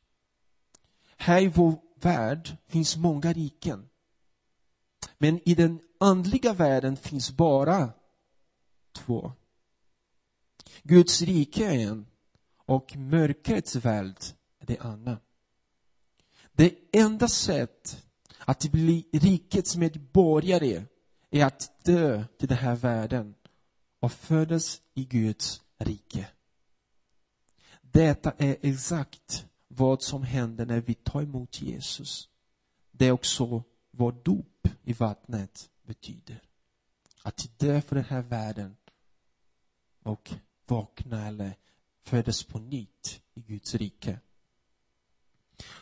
Här 1.21 1.41
i 1.41 1.47
vår 1.47 1.77
värld 1.95 2.57
finns 2.67 2.97
många 2.97 3.33
riken. 3.33 3.89
Men 5.17 5.49
i 5.49 5.55
den 5.55 5.79
andliga 5.99 6.53
världen 6.53 6.97
finns 6.97 7.31
bara 7.31 7.89
två. 8.91 9.31
Guds 10.83 11.21
rike 11.21 11.65
är 11.65 11.87
en 11.87 12.05
och 12.65 12.97
mörkrets 12.97 13.75
värld 13.75 14.15
är 14.59 14.65
det 14.65 14.79
andra. 14.79 15.17
Det 16.51 16.75
enda 16.91 17.27
sätt 17.27 18.05
att 18.39 18.71
bli 18.71 19.09
rikets 19.13 19.75
medborgare 19.75 20.83
är 21.29 21.45
att 21.45 21.83
dö 21.83 22.23
till 22.39 22.47
den 22.47 22.57
här 22.57 22.75
världen 22.75 23.35
och 23.99 24.11
födas 24.11 24.81
i 24.93 25.05
Guds 25.05 25.61
rike. 25.77 26.27
Detta 27.81 28.31
är 28.37 28.57
exakt 28.61 29.45
vad 29.75 30.01
som 30.01 30.23
händer 30.23 30.65
när 30.65 30.81
vi 30.81 30.93
tar 30.93 31.21
emot 31.21 31.61
Jesus. 31.61 32.29
Det 32.91 33.07
är 33.07 33.11
också 33.11 33.63
vad 33.91 34.23
dop 34.23 34.67
i 34.83 34.93
vattnet 34.93 35.69
betyder. 35.83 36.43
Att 37.23 37.59
dö 37.59 37.81
för 37.81 37.95
den 37.95 38.05
här 38.05 38.21
världen 38.21 38.75
och 40.03 40.31
vakna 40.67 41.27
eller 41.27 41.57
födas 42.03 42.43
på 42.43 42.59
nytt 42.59 43.21
i 43.33 43.41
Guds 43.41 43.75
rike. 43.75 44.19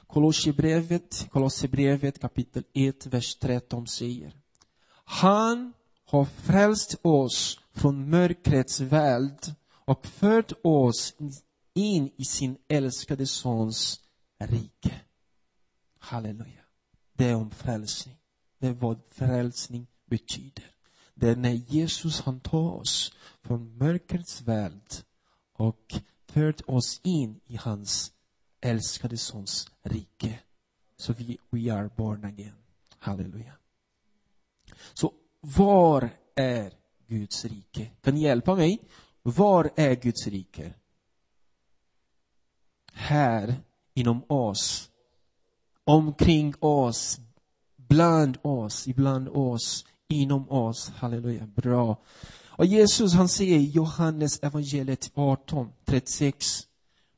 Kolosserbrevet, 0.07 1.27
Kolosserbrevet 1.31 2.19
kapitel 2.19 2.63
1, 2.73 3.05
vers 3.05 3.35
13 3.35 3.87
säger 3.87 4.33
Han 5.03 5.73
har 6.05 6.25
frälst 6.25 6.95
oss 7.01 7.59
från 7.71 8.09
mörkrets 8.09 8.79
värld 8.79 9.39
och 9.69 10.05
fört 10.07 10.51
oss 10.63 11.15
in 11.79 12.11
i 12.17 12.25
sin 12.25 12.57
älskade 12.67 13.27
sons 13.27 14.01
rike. 14.39 15.01
Halleluja. 15.99 16.63
Det 17.13 17.25
är 17.25 17.35
om 17.35 17.51
frälsning. 17.51 18.15
Det 18.59 18.67
är 18.67 18.73
vad 18.73 18.99
frälsning 19.11 19.87
betyder. 20.05 20.71
Det 21.13 21.29
är 21.29 21.35
när 21.35 21.53
Jesus 21.53 22.21
han 22.21 22.39
tar 22.39 22.71
oss 22.71 23.13
från 23.41 23.77
mörkrets 23.77 24.41
värld 24.41 24.81
och 25.53 25.95
för 26.27 26.71
oss 26.71 27.01
in 27.03 27.39
i 27.45 27.55
hans 27.55 28.11
älskade 28.61 29.17
sons 29.17 29.71
rike. 29.81 30.39
Så 30.97 31.13
vi 31.13 31.37
we 31.49 31.73
are 31.73 31.89
born 31.97 32.25
again. 32.25 32.55
Halleluja. 32.97 33.53
Så 34.93 35.13
var 35.39 36.09
är 36.35 36.73
Guds 37.07 37.45
rike? 37.45 37.91
Kan 38.01 38.13
ni 38.13 38.21
hjälpa 38.21 38.55
mig? 38.55 38.79
Var 39.21 39.71
är 39.75 39.95
Guds 39.95 40.27
rike? 40.27 40.73
Här, 42.99 43.55
inom 43.93 44.23
oss. 44.27 44.89
Omkring 45.83 46.53
oss. 46.59 47.19
Bland 47.75 48.37
oss, 48.41 48.87
ibland 48.87 49.29
oss, 49.29 49.85
inom 50.07 50.49
oss. 50.49 50.89
Halleluja, 50.89 51.47
bra. 51.47 51.97
Och 52.47 52.65
Jesus 52.65 53.13
han 53.13 53.29
säger 53.29 53.57
i 53.57 53.69
Johannes 53.69 54.39
evangeliet 54.43 55.11
18, 55.13 55.71
36. 55.85 56.67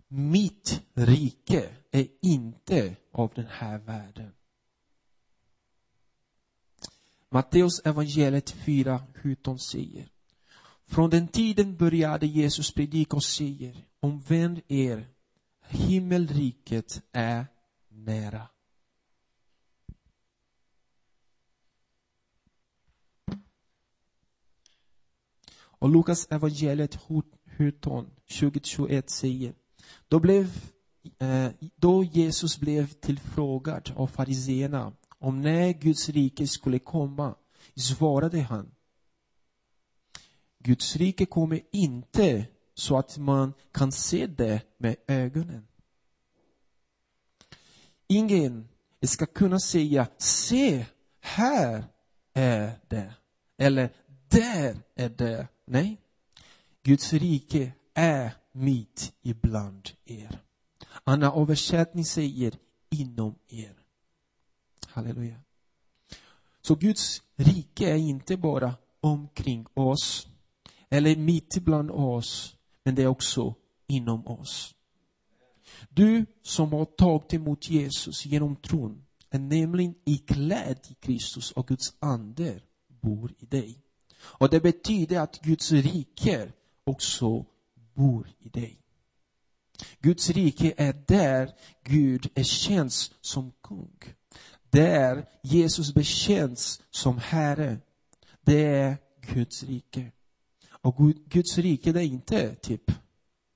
Mitt 0.07 0.81
rike 0.93 1.69
är 1.91 2.07
inte 2.21 2.95
av 3.11 3.31
den 3.35 3.47
här 3.49 3.77
världen. 3.77 4.31
Matteus 7.29 7.79
evangeliet 7.85 8.49
4, 8.49 9.01
17 9.23 9.59
säger. 9.59 10.07
Från 10.87 11.09
den 11.09 11.27
tiden 11.27 11.77
började 11.77 12.27
Jesus 12.27 12.73
predika 12.73 13.15
och 13.15 13.23
säger, 13.23 13.85
omvänd 13.99 14.61
er, 14.67 15.07
himmelriket 15.71 17.01
är 17.11 17.45
nära. 17.89 18.47
Och 25.81 25.89
Lukas 25.89 26.27
evangeliet 26.31 26.99
17, 27.57 28.09
20-21 28.27 29.03
säger, 29.07 29.53
då, 30.07 30.19
blev, 30.19 30.71
eh, 31.17 31.47
då 31.75 32.03
Jesus 32.03 32.59
blev 32.59 32.87
tillfrågad 32.87 33.91
av 33.95 34.07
fariseerna 34.07 34.93
om 35.19 35.41
när 35.41 35.71
Guds 35.71 36.09
rike 36.09 36.47
skulle 36.47 36.79
komma, 36.79 37.35
svarade 37.75 38.41
han, 38.41 38.71
Guds 40.59 40.95
rike 40.95 41.25
kommer 41.25 41.61
inte 41.71 42.47
så 42.73 42.97
att 42.97 43.17
man 43.17 43.53
kan 43.71 43.91
se 43.91 44.27
det 44.27 44.61
med 44.77 44.95
ögonen. 45.07 45.67
Ingen 48.07 48.67
ska 49.01 49.25
kunna 49.25 49.59
säga, 49.59 50.07
se, 50.17 50.85
här 51.19 51.85
är 52.33 52.79
det. 52.87 53.13
Eller, 53.57 53.93
där 54.27 54.77
är 54.95 55.09
det. 55.09 55.47
Nej. 55.65 56.01
Guds 56.83 57.13
rike 57.13 57.71
är 57.93 58.31
mitt 58.51 59.13
ibland 59.21 59.89
er. 60.05 60.39
Anna 61.03 61.33
översättning 61.33 62.05
säger 62.05 62.53
inom 62.89 63.35
er. 63.47 63.73
Halleluja. 64.87 65.41
Så 66.61 66.75
Guds 66.75 67.21
rike 67.35 67.89
är 67.89 67.97
inte 67.97 68.37
bara 68.37 68.75
omkring 69.01 69.65
oss 69.73 70.27
eller 70.93 71.15
mitt 71.15 71.57
ibland 71.57 71.91
oss, 71.91 72.55
men 72.83 72.95
det 72.95 73.03
är 73.03 73.07
också 73.07 73.55
inom 73.87 74.27
oss. 74.27 74.75
Du 75.89 76.25
som 76.41 76.73
har 76.73 76.85
tagit 76.85 77.33
emot 77.33 77.69
Jesus 77.69 78.25
genom 78.25 78.55
tron 78.55 79.05
är 79.29 79.39
nämligen 79.39 79.95
iklädd 80.05 80.79
i 80.89 80.93
Kristus 80.93 81.51
och 81.51 81.67
Guds 81.67 81.93
ande 81.99 82.61
bor 83.01 83.33
i 83.39 83.45
dig. 83.45 83.77
Och 84.21 84.49
det 84.49 84.59
betyder 84.59 85.19
att 85.19 85.41
Guds 85.41 85.71
rike 85.71 86.51
också 86.83 87.45
bor 87.93 88.29
i 88.39 88.49
dig. 88.49 88.77
Guds 89.99 90.29
rike 90.29 90.73
är 90.77 90.93
där 91.07 91.51
Gud 91.83 92.29
är 92.35 92.43
känd 92.43 92.91
som 93.21 93.51
kung. 93.63 93.99
Där 94.69 95.25
Jesus 95.41 95.93
bekänns 95.93 96.81
som 96.89 97.17
Herre. 97.17 97.77
Det 98.41 98.65
är 98.65 98.97
Guds 99.21 99.63
rike. 99.63 100.11
Och 100.81 100.95
Guds 101.25 101.57
rike 101.57 101.91
det 101.91 101.99
är 101.99 102.05
inte 102.05 102.55
typ 102.55 102.91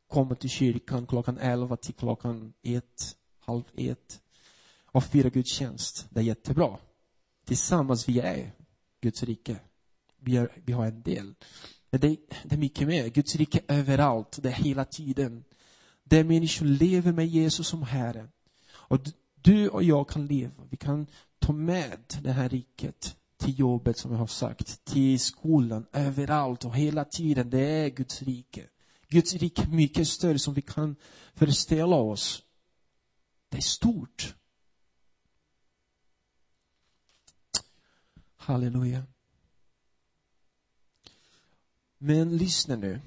komma 0.07 0.35
till 0.35 0.49
kyrkan 0.49 1.07
klockan 1.07 1.37
elva 1.37 1.77
till 1.77 1.93
klockan 1.93 2.53
ett, 2.63 3.17
halv 3.39 3.63
ett 3.75 4.21
och 4.85 5.03
fira 5.03 5.29
gudstjänst. 5.29 6.07
Det 6.09 6.19
är 6.19 6.23
jättebra. 6.23 6.77
Tillsammans 7.45 8.09
vi 8.09 8.19
är 8.19 8.51
Guds 9.01 9.23
rike. 9.23 9.59
Vi, 10.19 10.37
är, 10.37 10.61
vi 10.65 10.73
har 10.73 10.85
en 10.85 11.01
del. 11.01 11.35
Men 11.89 12.01
det, 12.01 12.17
det 12.43 12.55
är 12.55 12.59
mycket 12.59 12.87
mer. 12.87 13.07
Guds 13.07 13.35
rike 13.35 13.61
är 13.67 13.79
överallt. 13.79 14.39
Det 14.41 14.49
är 14.49 14.53
hela 14.53 14.85
tiden. 14.85 15.43
Där 16.03 16.23
människor 16.23 16.65
lever 16.65 17.11
med 17.11 17.27
Jesus 17.27 17.67
som 17.67 17.83
Herre. 17.83 18.27
Och 18.67 18.99
du 19.35 19.69
och 19.69 19.83
jag 19.83 20.09
kan 20.09 20.25
leva. 20.25 20.63
Vi 20.69 20.77
kan 20.77 21.07
ta 21.39 21.53
med 21.53 22.13
det 22.21 22.31
här 22.31 22.49
riket 22.49 23.15
till 23.37 23.59
jobbet 23.59 23.97
som 23.97 24.11
jag 24.11 24.19
har 24.19 24.27
sagt, 24.27 24.85
till 24.85 25.19
skolan, 25.19 25.85
överallt 25.91 26.65
och 26.65 26.75
hela 26.75 27.05
tiden. 27.05 27.49
Det 27.49 27.59
är 27.59 27.89
Guds 27.89 28.21
rike. 28.21 28.69
Guds 29.07 29.33
rike 29.33 29.61
är 29.61 29.67
mycket 29.67 30.07
större 30.07 30.39
som 30.39 30.53
vi 30.53 30.61
kan 30.61 30.95
föreställa 31.33 31.95
oss. 31.95 32.43
Det 33.49 33.57
är 33.57 33.61
stort. 33.61 34.35
Halleluja. 38.35 39.03
Men 41.97 42.37
lyssna 42.37 42.75
nu. 42.75 43.01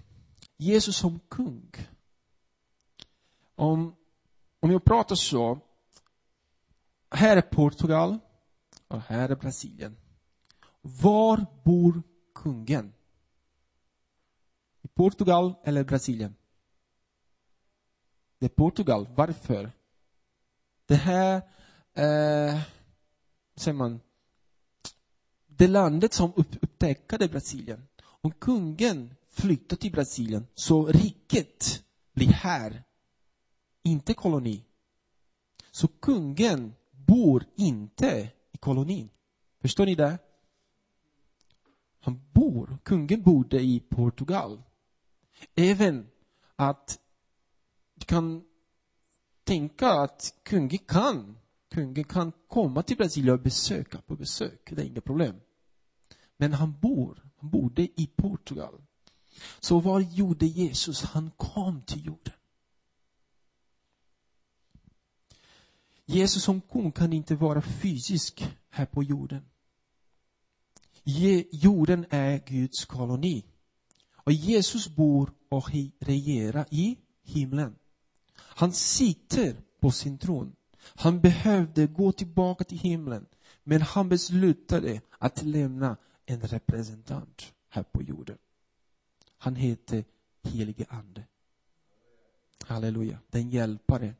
Jesus 0.56 0.96
som 0.96 1.20
kung. 1.28 1.72
Om, 3.54 3.96
om 4.60 4.70
jag 4.70 4.84
pratar 4.84 5.14
så. 5.14 5.60
Här 7.10 7.36
är 7.36 7.42
Portugal 7.42 8.18
och 8.88 9.00
här 9.00 9.28
är 9.28 9.36
Brasilien. 9.36 9.96
Var 10.80 11.46
bor 11.64 12.02
kungen? 12.34 12.92
I 14.82 14.88
Portugal 14.88 15.54
eller 15.64 15.84
Brasilien? 15.84 16.34
Det 18.38 18.46
är 18.46 18.50
Portugal. 18.50 19.08
Varför? 19.14 19.72
Det 20.86 20.94
här, 20.94 21.36
eh, 21.94 22.60
säger 23.56 23.72
man, 23.72 24.00
det 25.46 25.68
landet 25.68 26.12
som 26.12 26.32
upptäckte 26.36 27.28
Brasilien. 27.28 27.88
Om 28.02 28.30
kungen 28.30 29.14
flyttar 29.28 29.76
till 29.76 29.92
Brasilien, 29.92 30.46
så 30.54 30.86
riket 30.86 31.84
blir 32.12 32.32
här, 32.32 32.82
inte 33.82 34.14
koloni. 34.14 34.64
Så 35.70 35.88
kungen 35.88 36.74
bor 36.90 37.44
inte 37.56 38.30
i 38.52 38.56
kolonin. 38.56 39.08
Förstår 39.60 39.86
ni 39.86 39.94
det? 39.94 40.18
Han 42.00 42.20
bor, 42.32 42.78
kungen 42.82 43.22
bodde 43.22 43.60
i 43.60 43.80
Portugal. 43.80 44.62
Även 45.54 46.10
att 46.56 46.98
du 47.94 48.04
kan 48.04 48.44
tänka 49.44 49.88
att 49.90 50.34
kungen 50.42 50.78
kan, 50.78 51.38
kungen 51.70 52.04
kan 52.04 52.32
komma 52.48 52.82
till 52.82 52.96
Brasilien 52.96 53.34
och 53.34 53.40
besöka 53.40 54.00
på 54.00 54.16
besök, 54.16 54.70
det 54.70 54.82
är 54.82 54.86
inga 54.86 55.00
problem. 55.00 55.40
Men 56.36 56.52
han 56.52 56.78
bor, 56.80 57.30
han 57.36 57.50
bodde 57.50 57.82
i 57.82 58.10
Portugal. 58.16 58.82
Så 59.60 59.80
vad 59.80 60.02
gjorde 60.02 60.46
Jesus? 60.46 61.02
Han 61.02 61.30
kom 61.36 61.82
till 61.82 62.06
jorden. 62.06 62.34
Jesus 66.04 66.42
som 66.42 66.60
kung 66.60 66.92
kan 66.92 67.12
inte 67.12 67.34
vara 67.34 67.62
fysisk 67.62 68.46
här 68.70 68.86
på 68.86 69.02
jorden. 69.02 69.44
Jorden 71.50 72.06
är 72.10 72.38
Guds 72.46 72.84
koloni. 72.84 73.44
Och 74.14 74.32
Jesus 74.32 74.88
bor 74.88 75.32
och 75.48 75.70
regerar 75.98 76.66
i 76.70 76.96
himlen. 77.22 77.74
Han 78.36 78.72
sitter 78.72 79.56
på 79.80 79.90
sin 79.90 80.18
tron. 80.18 80.56
Han 80.80 81.20
behövde 81.20 81.86
gå 81.86 82.12
tillbaka 82.12 82.64
till 82.64 82.78
himlen, 82.78 83.26
men 83.64 83.82
han 83.82 84.08
beslutade 84.08 85.00
att 85.18 85.42
lämna 85.42 85.96
en 86.26 86.40
representant 86.40 87.52
här 87.68 87.82
på 87.82 88.02
jorden. 88.02 88.38
Han 89.38 89.56
heter 89.56 90.04
helige 90.42 90.86
ande. 90.88 91.24
Halleluja, 92.64 93.18
den 93.30 93.50
hjälpare. 93.50 94.14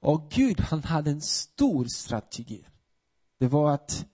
Och 0.00 0.30
Gud, 0.30 0.60
han 0.60 0.82
hade 0.82 1.10
en 1.10 1.20
stor 1.20 1.84
strategi. 1.84 2.64
Det 3.38 3.48
var 3.48 3.74
att, 3.74 4.06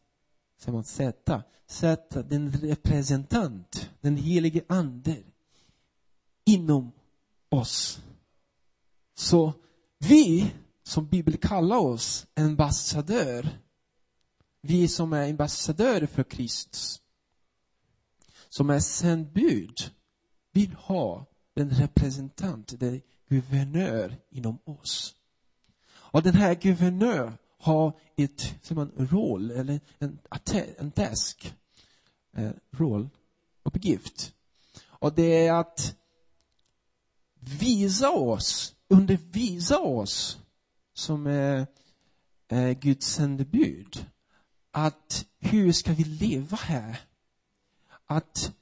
säger 0.65 0.75
man, 0.75 0.85
sätta, 0.85 1.43
sätta 1.67 2.23
den 2.23 2.53
representant, 2.53 3.91
den 4.01 4.17
helige 4.17 4.65
ande, 4.69 5.17
inom 6.45 6.93
oss. 7.49 8.03
Så 9.15 9.53
vi, 9.99 10.55
som 10.83 11.07
Bibeln 11.07 11.39
kallar 11.39 11.77
oss, 11.77 12.27
ambassadör, 12.35 13.49
vi 14.61 14.89
som 14.89 15.13
är 15.13 15.31
ambassadörer 15.31 16.07
för 16.07 16.23
Kristus, 16.23 17.01
som 18.49 18.71
är 18.71 18.81
sändbud, 18.81 19.91
vill 20.53 20.73
ha 20.73 21.27
den 21.55 21.71
representant, 21.71 22.81
den 22.81 23.03
guvernör 23.29 24.17
inom 24.31 24.59
oss. 24.65 25.15
Och 25.93 26.23
den 26.23 26.35
här 26.35 26.55
guvernör 26.55 27.39
ha 27.65 27.99
ett, 28.17 28.41
säger 28.41 28.75
man, 28.75 28.93
roll, 28.97 29.51
eller 29.51 29.81
en, 29.99 30.19
en 30.79 30.91
task, 30.91 31.55
eh, 32.33 32.51
roll, 32.71 33.09
uppgift. 33.63 34.35
Och 34.87 35.15
det 35.15 35.47
är 35.47 35.53
att 35.53 35.97
visa 37.41 38.11
oss, 38.11 38.75
undervisa 38.89 39.79
oss, 39.81 40.39
som 40.95 41.27
är, 41.27 41.67
är 42.49 42.73
Guds 42.73 43.07
sändebud, 43.07 44.07
att 44.71 45.27
hur 45.39 45.73
ska 45.73 45.93
vi 45.93 46.05
leva 46.05 46.57
här? 46.57 47.01
Att 48.07 48.53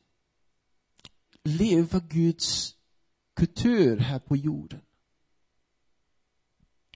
leva 1.43 1.99
Guds 1.99 2.77
kultur 3.35 3.99
här 3.99 4.19
på 4.19 4.37
jorden. 4.37 4.81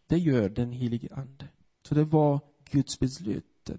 Det 0.06 0.18
gör 0.18 0.48
den 0.48 0.72
helige 0.72 1.14
Ande. 1.14 1.48
Så 1.86 1.94
det 1.94 2.04
var 2.04 2.40
Guds 2.70 2.98
beslut. 2.98 3.70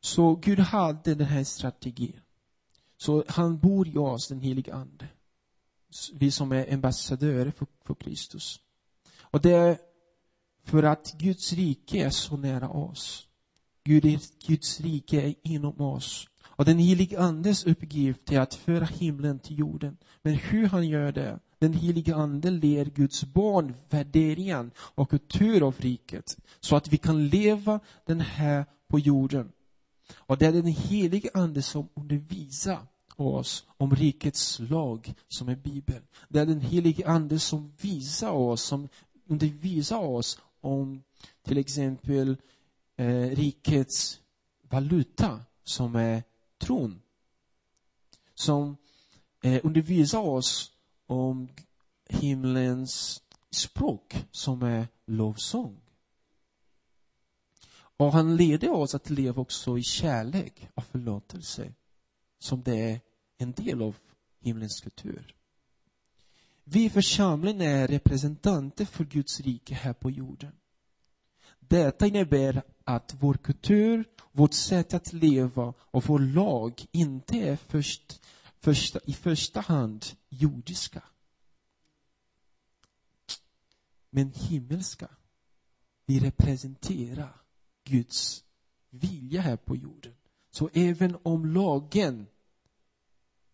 Så 0.00 0.34
Gud 0.34 0.58
hade 0.58 1.14
den 1.14 1.26
här 1.26 1.44
strategin. 1.44 2.20
Så 2.96 3.24
han 3.28 3.58
bor 3.58 3.88
i 3.88 3.96
oss, 3.96 4.28
den 4.28 4.40
helige 4.40 4.74
Ande. 4.74 5.08
Vi 6.14 6.30
som 6.30 6.52
är 6.52 6.72
ambassadörer 6.72 7.50
för, 7.50 7.66
för 7.84 7.94
Kristus. 7.94 8.60
Och 9.20 9.40
det 9.40 9.52
är 9.52 9.78
för 10.64 10.82
att 10.82 11.14
Guds 11.18 11.52
rike 11.52 12.06
är 12.06 12.10
så 12.10 12.36
nära 12.36 12.68
oss. 12.68 13.28
Gud, 13.84 14.20
Guds 14.46 14.80
rike 14.80 15.20
är 15.20 15.34
inom 15.42 15.80
oss. 15.80 16.28
Och 16.42 16.64
den 16.64 16.78
helige 16.78 17.20
Andes 17.20 17.64
uppgift 17.64 18.32
är 18.32 18.40
att 18.40 18.54
föra 18.54 18.84
himlen 18.84 19.38
till 19.38 19.58
jorden. 19.58 19.96
Men 20.22 20.34
hur 20.34 20.66
han 20.66 20.88
gör 20.88 21.12
det? 21.12 21.40
Den 21.58 21.74
helige 21.74 22.14
Ande 22.14 22.50
ger 22.50 22.84
Guds 22.84 23.24
barn 23.24 23.74
värderingen 23.90 24.70
och 24.78 25.10
kultur 25.10 25.66
av 25.66 25.74
riket. 25.78 26.36
Så 26.60 26.76
att 26.76 26.88
vi 26.88 26.98
kan 26.98 27.28
leva 27.28 27.80
den 28.04 28.20
här 28.20 28.66
på 28.88 28.98
jorden. 28.98 29.52
Och 30.16 30.38
det 30.38 30.46
är 30.46 30.52
den 30.52 30.66
helige 30.66 31.30
Ande 31.34 31.62
som 31.62 31.88
undervisar 31.94 32.78
oss 33.16 33.66
om 33.76 33.96
rikets 33.96 34.58
lag 34.58 35.14
som 35.28 35.48
är 35.48 35.56
Bibeln. 35.56 36.02
Det 36.28 36.40
är 36.40 36.46
den 36.46 36.60
helige 36.60 37.08
Ande 37.08 37.38
som 37.38 37.72
visar 37.80 38.30
oss, 38.30 38.62
som 38.62 38.88
undervisar 39.26 39.98
oss 39.98 40.38
om 40.60 41.02
till 41.42 41.58
exempel 41.58 42.36
eh, 42.96 43.30
rikets 43.30 44.20
valuta 44.62 45.40
som 45.64 45.96
är 45.96 46.22
tron. 46.58 47.00
Som 48.34 48.76
eh, 49.42 49.60
undervisar 49.64 50.20
oss 50.20 50.72
om 51.06 51.48
himlens 52.08 53.22
språk 53.50 54.26
som 54.30 54.62
är 54.62 54.88
lovsång. 55.06 55.80
Och 57.72 58.12
han 58.12 58.36
leder 58.36 58.70
oss 58.70 58.94
att 58.94 59.10
leva 59.10 59.42
också 59.42 59.78
i 59.78 59.82
kärlek 59.82 60.68
och 60.74 60.84
förlåtelse 60.84 61.72
som 62.38 62.62
det 62.62 62.90
är 62.90 63.00
en 63.38 63.52
del 63.52 63.82
av 63.82 63.96
himlens 64.40 64.80
kultur. 64.80 65.34
Vi 66.64 66.84
i 66.84 66.90
församlingen 66.90 67.60
är 67.60 67.88
representanter 67.88 68.84
för 68.84 69.04
Guds 69.04 69.40
rike 69.40 69.74
här 69.74 69.92
på 69.92 70.10
jorden. 70.10 70.52
Detta 71.58 72.06
innebär 72.06 72.62
att 72.84 73.14
vår 73.20 73.34
kultur, 73.34 74.04
vårt 74.32 74.54
sätt 74.54 74.94
att 74.94 75.12
leva 75.12 75.74
och 75.78 76.06
vår 76.06 76.18
lag 76.18 76.86
inte 76.92 77.36
är 77.36 77.56
först, 77.56 78.22
första, 78.66 79.00
i 79.04 79.12
första 79.12 79.60
hand 79.60 80.04
jordiska. 80.28 81.02
Men 84.10 84.32
himmelska. 84.32 85.08
Vi 86.06 86.20
representerar 86.20 87.40
Guds 87.84 88.44
vilja 88.90 89.40
här 89.40 89.56
på 89.56 89.76
jorden. 89.76 90.14
Så 90.50 90.70
även 90.72 91.16
om 91.22 91.46
lagen 91.46 92.26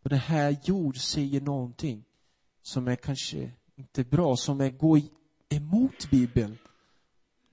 på 0.03 0.09
den 0.09 0.18
här 0.18 0.57
jorden 0.64 1.01
säger 1.01 1.40
någonting 1.40 2.05
som 2.62 2.88
är 2.88 2.96
kanske 2.96 3.53
inte 3.75 4.05
bra, 4.05 4.37
som 4.37 4.61
är 4.61 4.70
går 4.70 5.01
emot 5.48 6.11
Bibeln, 6.11 6.59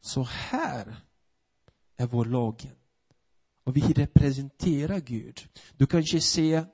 så 0.01 0.23
här 0.23 0.95
är 1.97 2.07
vår 2.07 2.25
lagen. 2.25 2.75
Och 3.63 3.77
vi 3.77 3.81
representerar 3.81 4.99
Gud. 4.99 5.47
Du 5.77 5.87
kanske 5.87 6.21
ser, 6.21 6.65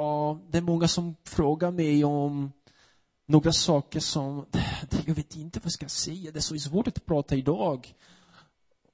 ja, 0.00 0.40
det 0.50 0.58
är 0.58 0.62
många 0.62 0.88
som 0.88 1.16
frågar 1.24 1.70
mig 1.70 2.04
om 2.04 2.52
några 3.26 3.52
saker 3.52 4.00
som, 4.00 4.46
jag 5.06 5.14
vet 5.14 5.36
inte 5.36 5.58
vad 5.58 5.64
jag 5.64 5.72
ska 5.72 5.88
säga, 5.88 6.30
det 6.30 6.38
är 6.38 6.40
så 6.40 6.58
svårt 6.58 6.88
att 6.88 7.06
prata 7.06 7.36
idag. 7.36 7.94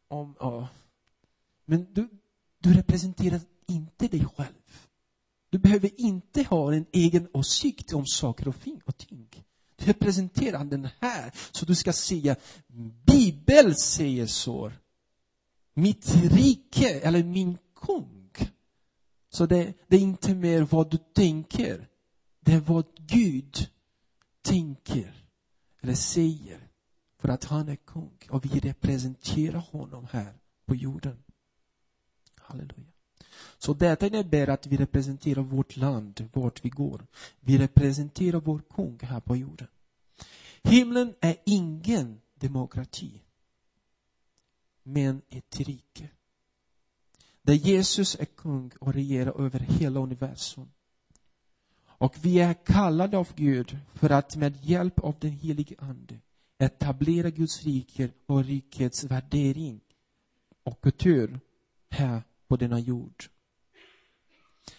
Om, 0.09 0.35
ja. 0.41 0.69
Men 1.65 1.93
du, 1.93 2.09
du 2.59 2.75
representerar 2.75 3.41
inte 3.67 4.09
dig 4.09 4.25
själv. 4.37 4.87
Du 5.51 5.59
behöver 5.59 6.01
inte 6.01 6.43
ha 6.43 6.75
en 6.75 6.87
egen 6.93 7.29
åsikt 7.33 7.93
om 7.93 8.07
saker 8.07 8.49
och 8.49 8.97
ting. 8.97 9.29
Du 9.77 9.85
representerar 9.85 10.65
den 10.65 10.89
här, 11.01 11.33
så 11.53 11.65
du 11.65 11.75
ska 11.75 11.93
säga 11.93 12.37
Bibeln 13.07 13.75
säger 13.75 14.27
så. 14.27 14.73
Mitt 15.75 16.15
rike, 16.15 17.01
eller 17.01 17.23
min 17.23 17.59
kung. 17.75 18.16
Så 19.37 19.47
det, 19.47 19.75
det 19.87 19.97
är 19.97 20.01
inte 20.01 20.35
mer 20.35 20.63
vad 20.63 20.91
du 20.91 20.97
tänker. 20.97 21.89
Det 22.41 22.53
är 22.53 22.61
vad 22.61 22.85
Gud 22.97 23.71
tänker 24.43 25.25
eller 25.81 25.95
säger. 25.95 26.69
För 27.19 27.29
att 27.29 27.45
han 27.45 27.69
är 27.69 27.77
kung 27.77 28.19
och 28.31 28.45
vi 28.45 28.61
representerar 28.61 29.59
honom 29.59 30.07
här 30.11 30.35
på 30.67 30.75
jorden. 30.75 31.19
Halleluja. 32.35 32.93
Så 33.59 33.75
detta 33.75 34.07
innebär 34.07 34.49
att 34.49 34.67
vi 34.67 34.77
representerar 34.77 35.43
vårt 35.43 35.77
land, 35.77 36.29
vart 36.33 36.65
vi 36.65 36.69
går. 36.69 37.07
Vi 37.41 37.59
representerar 37.59 38.41
vår 38.41 38.63
kung 38.71 38.99
här 39.03 39.21
på 39.21 39.37
jorden. 39.37 39.69
Himlen 40.63 41.15
är 41.21 41.37
ingen 41.47 42.21
demokrati, 42.35 43.23
men 44.83 45.23
ett 45.29 45.61
rike. 45.61 46.11
Där 47.47 47.55
Jesus 47.55 48.17
är 48.21 48.25
kung 48.25 48.71
och 48.81 48.95
regerar 48.95 49.41
över 49.45 49.59
hela 49.59 50.01
universum. 50.01 50.69
Och 51.87 52.15
vi 52.23 52.41
är 52.41 52.55
kallade 52.55 53.19
av 53.19 53.29
Gud 53.37 53.79
för 53.95 54.11
att 54.11 54.37
med 54.37 54.65
hjälp 54.65 54.99
av 54.99 55.17
den 55.21 55.31
helige 55.31 55.75
Ande 55.79 56.19
etablera 56.59 57.31
Guds 57.31 57.65
rike 57.65 58.11
och 58.27 58.45
rikets 58.45 59.05
värdering 59.05 59.81
och 60.63 60.81
kultur 60.81 61.41
här 61.91 62.23
på 62.49 62.57
denna 62.57 62.79
jord. 62.79 63.25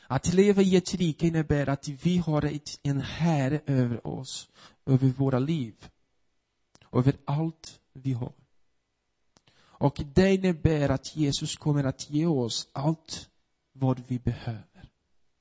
Att 0.08 0.34
leva 0.34 0.62
i 0.62 0.75
ett 0.75 0.93
rike 0.93 1.27
innebär 1.27 1.69
att 1.69 1.88
vi 1.88 2.17
har 2.17 2.45
ett, 2.45 2.80
en 2.84 3.01
herre 3.01 3.62
över 3.65 4.08
oss, 4.08 4.49
över 4.86 5.08
våra 5.08 5.39
liv, 5.39 5.89
över 6.91 7.15
allt 7.25 7.80
vi 7.93 8.13
har. 8.13 8.46
Och 9.79 10.01
det 10.13 10.33
innebär 10.33 10.89
att 10.89 11.15
Jesus 11.15 11.55
kommer 11.55 11.83
att 11.83 12.09
ge 12.09 12.25
oss 12.25 12.69
allt 12.71 13.29
vad 13.71 13.99
vi 14.07 14.19
behöver. 14.19 14.89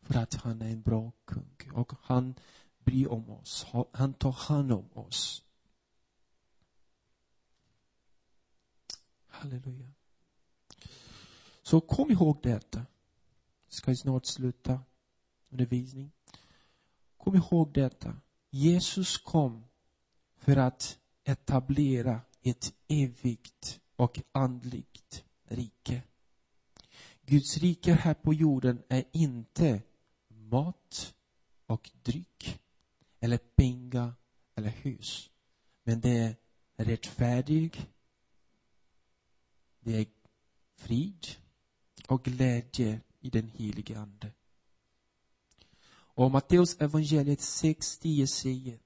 För 0.02 0.18
att 0.18 0.34
han 0.34 0.62
är 0.62 0.70
en 0.70 0.82
bra 0.82 1.12
kung 1.24 1.70
och 1.72 1.92
han 2.02 2.34
bryr 2.78 3.08
om 3.08 3.30
oss. 3.30 3.66
Han 3.92 4.14
tar 4.14 4.32
hand 4.32 4.72
om 4.72 4.88
oss. 4.92 5.42
Halleluja. 9.28 9.88
Så 11.62 11.80
kom 11.80 12.10
ihåg 12.10 12.40
detta. 12.42 12.86
Ska 13.68 13.90
jag 13.90 13.98
snart 13.98 14.26
sluta 14.26 14.80
undervisning. 15.50 16.12
Kom 17.16 17.36
ihåg 17.36 17.72
detta. 17.72 18.16
Jesus 18.50 19.18
kom 19.18 19.64
för 20.36 20.56
att 20.56 20.98
etablera 21.24 22.20
ett 22.42 22.74
evigt 22.88 23.80
och 23.96 24.20
andligt 24.32 25.24
rike. 25.44 26.02
Guds 27.22 27.56
rike 27.56 27.92
här 27.92 28.14
på 28.14 28.34
jorden 28.34 28.82
är 28.88 29.04
inte 29.12 29.82
mat 30.28 31.14
och 31.66 31.90
dryck 32.02 32.60
eller 33.20 33.38
pengar 33.38 34.12
eller 34.54 34.68
hus. 34.70 35.30
Men 35.82 36.00
det 36.00 36.36
är 36.76 36.84
rättfärdig, 36.84 37.90
det 39.80 40.00
är 40.00 40.06
frid 40.76 41.26
och 42.08 42.24
glädje 42.24 43.00
i 43.20 43.30
den 43.30 43.48
helige 43.48 43.98
Ande. 43.98 44.32
Och 45.88 46.30
Matteus 46.30 46.80
evangeliet 46.80 47.40
6.10 47.40 48.26
säger 48.26 48.78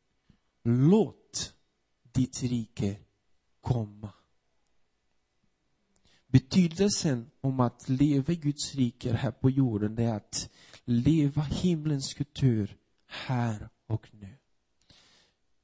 Låt 0.62 1.54
ditt 2.02 2.42
rike 2.42 3.00
komma. 3.60 4.12
Betydelsen 6.30 7.30
om 7.40 7.60
att 7.60 7.88
leva 7.88 8.32
i 8.32 8.36
Guds 8.36 8.74
rike 8.74 9.12
här 9.12 9.30
på 9.30 9.50
jorden, 9.50 9.94
det 9.94 10.04
är 10.04 10.14
att 10.14 10.50
leva 10.84 11.42
himlens 11.42 12.14
kultur 12.14 12.76
här 13.06 13.68
och 13.86 14.08
nu. 14.12 14.36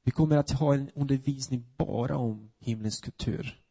Vi 0.03 0.11
kommer 0.11 0.37
att 0.37 0.51
ha 0.51 0.73
en 0.73 0.89
undervisning 0.89 1.65
bara 1.77 2.17
om 2.17 2.51
himlens 2.59 2.99
kultur. 2.99 3.61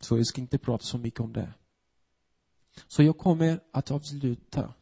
Så 0.00 0.16
jag 0.16 0.26
ska 0.26 0.40
inte 0.40 0.58
prata 0.58 0.84
så 0.84 0.98
mycket 0.98 1.20
om 1.20 1.32
det. 1.32 1.54
Så 2.88 3.02
jag 3.02 3.18
kommer 3.18 3.60
att 3.70 3.90
avsluta 3.90 4.74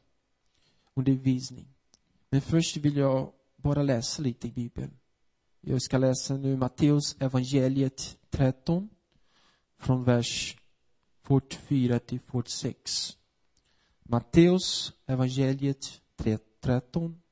undervisning. 0.95 1.69
Men 2.29 2.41
först 2.41 2.77
vill 2.77 2.97
jag 2.97 3.33
bara 3.57 3.83
läsa 3.83 4.23
lite 4.23 4.49
i 4.49 4.51
Bibeln. 4.51 4.91
Jag 5.61 5.83
ska 5.83 5.99
läsa 5.99 6.37
nu 6.37 6.57
Matteus 6.57 7.17
evangeliet 7.21 8.19
13 8.31 8.89
från 9.79 10.05
vers 10.05 10.57
44 11.31 11.99
till 11.99 12.21
46. 12.21 13.19
Matteus 14.03 14.93
evangeliet 15.07 16.03
13 16.61 17.23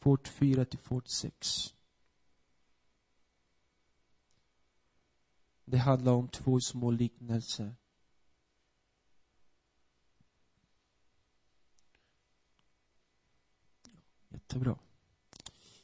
44 0.00 0.64
till 0.64 0.78
46. 0.78 1.74
Det 5.64 5.76
handlar 5.78 6.12
om 6.12 6.28
två 6.28 6.60
små 6.60 6.90
liknelser. 6.90 7.74
Jättebra. 14.28 14.78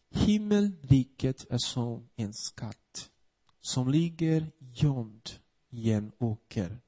Himmelriket 0.08 1.46
är 1.50 1.58
som 1.58 2.08
en 2.16 2.34
skatt 2.34 3.10
som 3.60 3.88
ligger 3.88 4.52
gömd 4.58 5.30
i 5.68 5.92
en 5.92 6.12
åker. 6.18 6.85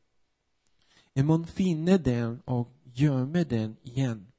En 1.18 1.26
man 1.26 1.46
finner 1.46 1.98
den 1.98 2.40
och 2.40 2.72
gömmer 2.84 3.44
den 3.44 3.76
igen. 3.82 4.32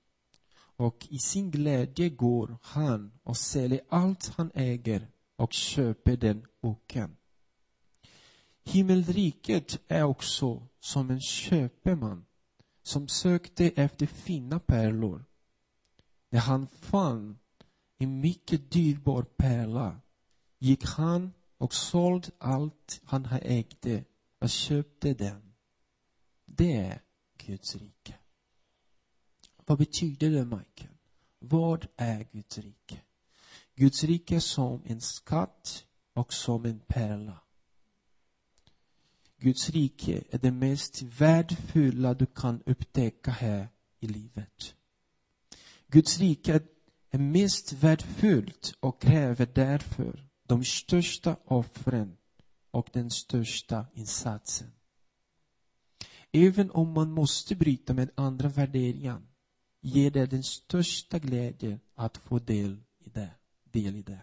Och 0.55 1.07
i 1.09 1.19
sin 1.19 1.51
glädje 1.51 2.09
går 2.09 2.57
han 2.61 3.11
och 3.23 3.37
säljer 3.37 3.81
allt 3.89 4.27
han 4.37 4.51
äger 4.53 5.07
och 5.35 5.53
köper 5.53 6.17
den 6.17 6.45
åkern. 6.61 7.15
Himmelriket 8.63 9.79
är 9.87 10.03
också 10.03 10.67
som 10.79 11.09
en 11.09 11.21
köpeman 11.21 12.25
som 12.83 13.07
sökte 13.07 13.69
efter 13.69 14.05
fina 14.05 14.59
pärlor. 14.59 15.25
När 16.29 16.39
han 16.39 16.67
fann 16.67 17.39
en 17.97 18.19
mycket 18.19 18.71
dyrbar 18.71 19.23
pärla 19.23 20.01
gick 20.59 20.85
han 20.85 21.33
och 21.57 21.73
sålde 21.73 22.31
allt 22.37 23.01
han 23.03 23.27
ägde 23.41 24.03
och 24.41 24.49
köpte 24.49 25.13
den. 25.13 25.48
Det 26.59 26.77
är 26.77 27.01
Guds 27.45 27.75
rike. 27.75 28.15
Vad 29.65 29.77
betyder 29.77 30.29
det, 30.29 30.45
Michael? 30.45 30.93
Vad 31.39 31.87
är 31.95 32.27
Guds 32.31 32.57
rike? 32.57 33.01
Guds 33.75 34.03
rike 34.03 34.35
är 34.35 34.39
som 34.39 34.83
en 34.85 35.01
skatt 35.01 35.85
och 36.13 36.33
som 36.33 36.65
en 36.65 36.79
pärla. 36.79 37.41
Guds 39.37 39.69
rike 39.69 40.23
är 40.29 40.37
det 40.37 40.51
mest 40.51 41.01
värdefulla 41.01 42.13
du 42.13 42.25
kan 42.25 42.61
upptäcka 42.65 43.31
här 43.31 43.69
i 43.99 44.07
livet. 44.07 44.75
Guds 45.87 46.19
rike 46.19 46.61
är 47.09 47.19
mest 47.19 47.73
värdefullt 47.73 48.73
och 48.79 49.01
kräver 49.01 49.45
därför 49.53 50.27
de 50.43 50.63
största 50.63 51.35
offren 51.45 52.17
och 52.71 52.89
den 52.93 53.11
största 53.11 53.85
insatsen. 53.93 54.71
Även 56.31 56.71
om 56.71 56.93
man 56.93 57.11
måste 57.11 57.55
bryta 57.55 57.93
med 57.93 58.09
andra 58.15 58.49
värderingar 58.49 59.21
ger 59.81 60.11
det 60.11 60.25
den 60.25 60.43
största 60.43 61.19
glädjen 61.19 61.79
att 61.95 62.17
få 62.17 62.39
del 62.39 62.83
i 62.99 63.09
det. 63.09 63.31
Del 63.63 63.95
i 63.95 64.01
det. 64.01 64.21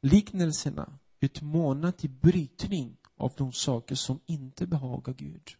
Liknelserna 0.00 0.98
utmanar 1.20 1.92
till 1.92 2.10
brytning 2.10 2.96
av 3.16 3.32
de 3.36 3.52
saker 3.52 3.94
som 3.94 4.20
inte 4.26 4.66
behagar 4.66 5.14
Gud. 5.14 5.50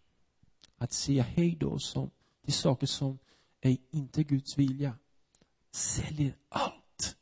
Att 0.77 0.93
säga 0.93 1.23
hej 1.23 1.57
då 1.61 1.79
som, 1.79 2.11
till 2.45 2.53
saker 2.53 2.87
som 2.87 3.19
är 3.61 3.77
inte 3.91 4.25
Guds 4.25 4.59
vilja. 4.59 4.99
Säljer 5.71 6.37
allt 6.49 7.17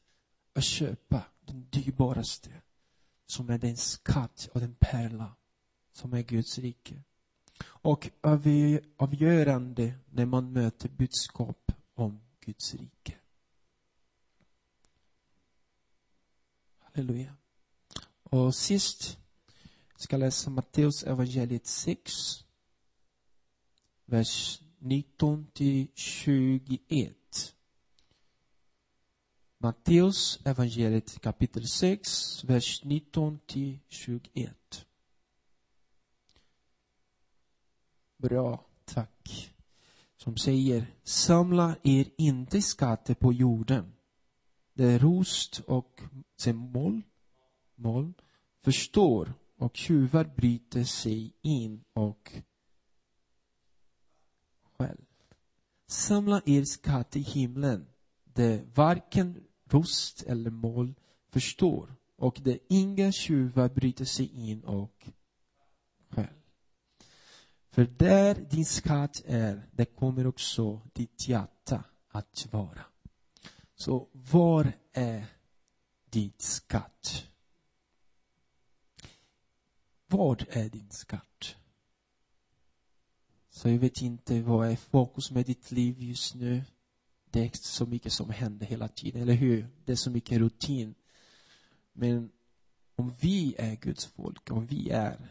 och 0.55 0.63
köpa 0.63 1.23
den 1.41 1.67
dyrbaraste 1.71 2.51
som 3.27 3.51
är 3.51 3.59
den 3.59 3.77
skatt 3.77 4.49
och 4.53 4.61
den 4.61 4.75
pärla 4.75 5.37
som 5.93 6.13
är 6.13 6.23
Guds 6.23 6.59
rike. 6.59 7.03
Och 7.83 8.11
avgörande 8.97 9.95
när 10.11 10.27
man 10.27 10.53
möter 10.53 10.89
budskap 10.89 11.73
om 11.95 12.21
Guds 12.41 12.75
rike. 12.75 13.15
Halleluja. 16.79 17.37
Och 18.23 18.55
sist 18.55 19.19
ska 19.97 20.17
läsa 20.17 20.51
Matteus 20.51 21.03
evangeliet 21.03 21.67
6, 21.67 22.13
vers 24.05 24.63
19 24.79 25.47
till 25.53 25.89
21. 25.95 27.55
Matteus 29.59 30.41
evangeliet 30.45 31.21
kapitel 31.21 31.69
6, 31.69 32.45
vers 32.45 32.85
19 32.85 33.39
till 33.47 33.79
21. 33.89 34.87
Bra, 38.23 38.65
tack. 38.85 39.55
Som 40.17 40.37
säger, 40.37 40.87
samla 41.03 41.77
er 41.83 42.07
inte 42.19 42.63
skatter 42.63 43.15
på 43.15 43.33
jorden. 43.33 43.93
Där 44.75 44.99
rost 44.99 45.63
och 45.67 46.01
sen 46.37 46.57
moll, 46.57 47.03
moll, 47.75 48.13
förstår 48.65 49.35
och 49.57 49.77
tjuvar 49.77 50.25
bryter 50.37 50.85
sig 50.85 51.33
in 51.43 51.85
och 51.93 52.33
själv. 54.63 55.05
Samla 55.87 56.43
er 56.47 56.65
skatt 56.65 57.17
i 57.17 57.21
himlen, 57.21 57.87
där 58.25 58.65
varken 58.75 59.45
rost 59.65 60.23
eller 60.23 60.51
moll 60.51 60.95
förstår 61.29 61.95
och 62.17 62.41
där 62.43 62.59
inga 62.69 63.13
tjuvar 63.13 63.69
bryter 63.69 64.05
sig 64.05 64.51
in 64.51 64.65
och 64.65 64.95
själv. 65.01 65.22
För 67.73 67.85
där 67.85 68.35
din 68.35 68.65
skatt 68.65 69.23
är, 69.27 69.69
där 69.73 69.85
kommer 69.85 70.27
också 70.27 70.81
ditt 70.93 71.29
hjärta 71.29 71.85
att 72.09 72.49
vara. 72.51 72.85
Så 73.75 74.09
var 74.13 74.73
är 74.93 75.27
din 76.11 76.33
skatt? 76.39 77.27
Vad 80.07 80.45
är 80.49 80.69
din 80.69 80.91
skatt? 80.91 81.57
Så 83.51 83.69
jag 83.69 83.79
vet 83.79 84.03
inte 84.03 84.43
vad 84.43 84.69
är 84.69 84.77
fokus 84.77 85.31
med 85.31 85.47
ditt 85.47 85.71
liv 85.71 86.03
just 86.03 86.35
nu. 86.35 86.63
Det 87.31 87.41
är 87.41 87.51
så 87.53 87.87
mycket 87.87 88.13
som 88.13 88.31
händer 88.31 88.67
hela 88.67 88.89
tiden, 88.89 89.23
eller 89.23 89.35
hur? 89.35 89.69
Det 89.85 89.93
är 89.93 89.97
så 89.97 90.11
mycket 90.11 90.39
rutin. 90.39 90.95
Men 91.93 92.31
om 92.97 93.13
vi 93.21 93.55
är 93.59 93.77
Guds 93.77 94.07
folk, 94.07 94.51
om 94.51 94.67
vi 94.67 94.91
är 94.91 95.31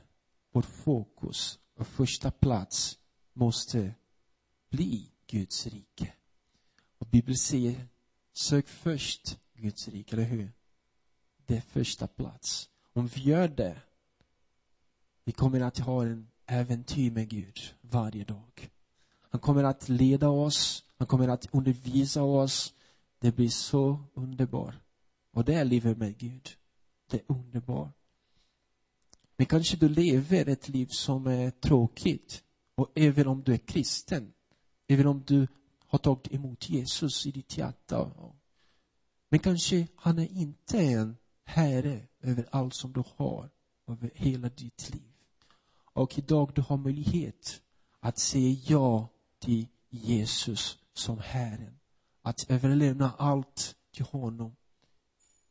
vårt 0.51 0.65
fokus 0.65 1.59
på 1.81 1.85
första 1.85 2.31
plats 2.31 2.99
måste 3.33 3.93
bli 4.69 5.11
Guds 5.27 5.67
rike. 5.67 6.13
Och 6.97 7.07
Bibeln 7.07 7.37
säger, 7.37 7.87
sök 8.33 8.67
först 8.67 9.39
Guds 9.53 9.87
rike, 9.87 10.15
eller 10.15 10.23
hur? 10.23 10.51
Det 11.45 11.57
är 11.57 11.61
första 11.61 12.07
plats. 12.07 12.69
Om 12.93 13.07
vi 13.07 13.21
gör 13.21 13.47
det, 13.47 13.81
vi 15.23 15.31
kommer 15.31 15.61
att 15.61 15.79
ha 15.79 16.03
en 16.03 16.27
äventyr 16.45 17.11
med 17.11 17.29
Gud 17.29 17.59
varje 17.81 18.23
dag. 18.23 18.69
Han 19.19 19.41
kommer 19.41 19.63
att 19.63 19.89
leda 19.89 20.29
oss, 20.29 20.85
han 20.97 21.07
kommer 21.07 21.27
att 21.27 21.47
undervisa 21.51 22.23
oss. 22.23 22.73
Det 23.19 23.31
blir 23.35 23.49
så 23.49 24.03
underbart. 24.13 24.75
Och 25.31 25.45
det 25.45 25.53
är 25.53 25.65
livet 25.65 25.97
med 25.97 26.17
Gud. 26.17 26.49
Det 27.09 27.17
är 27.17 27.23
underbart. 27.27 28.00
Men 29.41 29.45
kanske 29.45 29.77
du 29.77 29.89
lever 29.89 30.49
ett 30.49 30.69
liv 30.69 30.87
som 30.91 31.27
är 31.27 31.51
tråkigt. 31.51 32.43
Och 32.75 32.91
även 32.95 33.27
om 33.27 33.43
du 33.43 33.53
är 33.53 33.57
kristen, 33.57 34.33
även 34.87 35.07
om 35.07 35.23
du 35.27 35.47
har 35.87 35.99
tagit 35.99 36.33
emot 36.33 36.69
Jesus 36.69 37.25
i 37.25 37.31
ditt 37.31 37.57
hjärta. 37.57 38.11
Men 39.29 39.39
kanske 39.39 39.87
han 39.95 40.19
är 40.19 40.31
inte 40.31 40.79
en 40.79 41.17
herre 41.43 42.07
över 42.19 42.47
allt 42.51 42.75
som 42.75 42.93
du 42.93 43.03
har, 43.15 43.49
över 43.87 44.11
hela 44.15 44.49
ditt 44.49 44.89
liv. 44.93 45.13
Och 45.93 46.17
idag 46.17 46.51
du 46.55 46.61
har 46.61 46.77
möjlighet 46.77 47.61
att 47.99 48.19
säga 48.19 48.59
ja 48.67 49.09
till 49.39 49.67
Jesus 49.89 50.77
som 50.93 51.19
Herren. 51.19 51.79
Att 52.21 52.49
överlämna 52.49 53.11
allt 53.17 53.75
till 53.91 54.05
honom, 54.05 54.55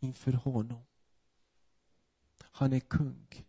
inför 0.01 0.33
honom. 0.33 0.83
Han 2.43 2.73
är 2.73 2.81
kung. 2.81 3.45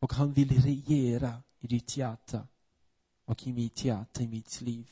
Och 0.00 0.12
han 0.12 0.32
vill 0.32 0.62
regera 0.62 1.42
i 1.60 1.66
ditt 1.66 1.96
hjärta 1.96 2.48
och 3.24 3.46
i 3.46 3.52
mitt 3.52 3.84
hjärta, 3.84 4.22
i 4.22 4.28
mitt 4.28 4.60
liv. 4.60 4.90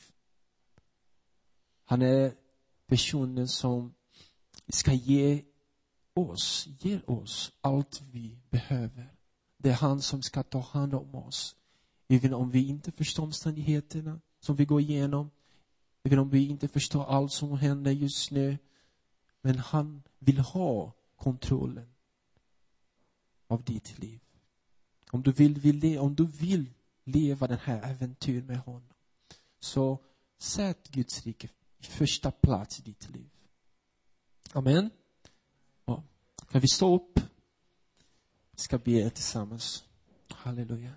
Han 1.83 2.01
är 2.01 2.33
personen 2.87 3.47
som 3.47 3.93
ska 4.67 4.93
ge 4.93 5.43
oss, 6.13 6.67
ge 6.79 6.99
oss 7.05 7.51
allt 7.61 8.01
vi 8.11 8.39
behöver. 8.49 9.15
Det 9.57 9.69
är 9.69 9.73
han 9.73 10.01
som 10.01 10.21
ska 10.21 10.43
ta 10.43 10.59
hand 10.59 10.93
om 10.93 11.15
oss. 11.15 11.55
Även 12.07 12.33
om 12.33 12.51
vi 12.51 12.67
inte 12.67 12.91
förstår 12.91 13.23
omständigheterna 13.23 14.19
som 14.39 14.55
vi 14.55 14.65
går 14.65 14.81
igenom. 14.81 15.31
Även 16.03 16.19
om 16.19 16.29
vi 16.29 16.47
inte 16.47 16.67
förstår 16.67 17.05
allt 17.05 17.31
som 17.31 17.57
händer 17.57 17.91
just 17.91 18.31
nu. 18.31 18.57
Men 19.41 19.59
han 19.59 20.03
vill 20.19 20.39
ha 20.39 20.93
kontrollen 21.15 21.93
av 23.47 23.63
ditt 23.63 23.99
liv. 23.99 24.21
Om 25.11 25.23
du 25.23 25.31
vill, 25.31 25.59
vill, 25.59 25.99
om 25.99 26.15
du 26.15 26.25
vill 26.25 26.65
leva 27.03 27.47
den 27.47 27.57
här 27.57 27.91
äventyret 27.91 28.45
med 28.45 28.57
honom. 28.57 28.89
Så 29.59 29.99
sätt 30.37 30.87
Guds 30.91 31.25
rike 31.25 31.49
i 31.79 31.83
första 31.83 32.31
plats 32.31 32.79
i 32.79 32.81
ditt 32.81 33.09
liv. 33.09 33.29
Amen. 34.51 34.89
Ja. 35.85 36.03
Kan 36.51 36.61
vi 36.61 36.67
stå 36.67 36.95
upp? 36.95 37.19
Vi 38.51 38.61
ska 38.61 38.77
be 38.77 39.09
tillsammans. 39.09 39.83
Halleluja. 40.29 40.93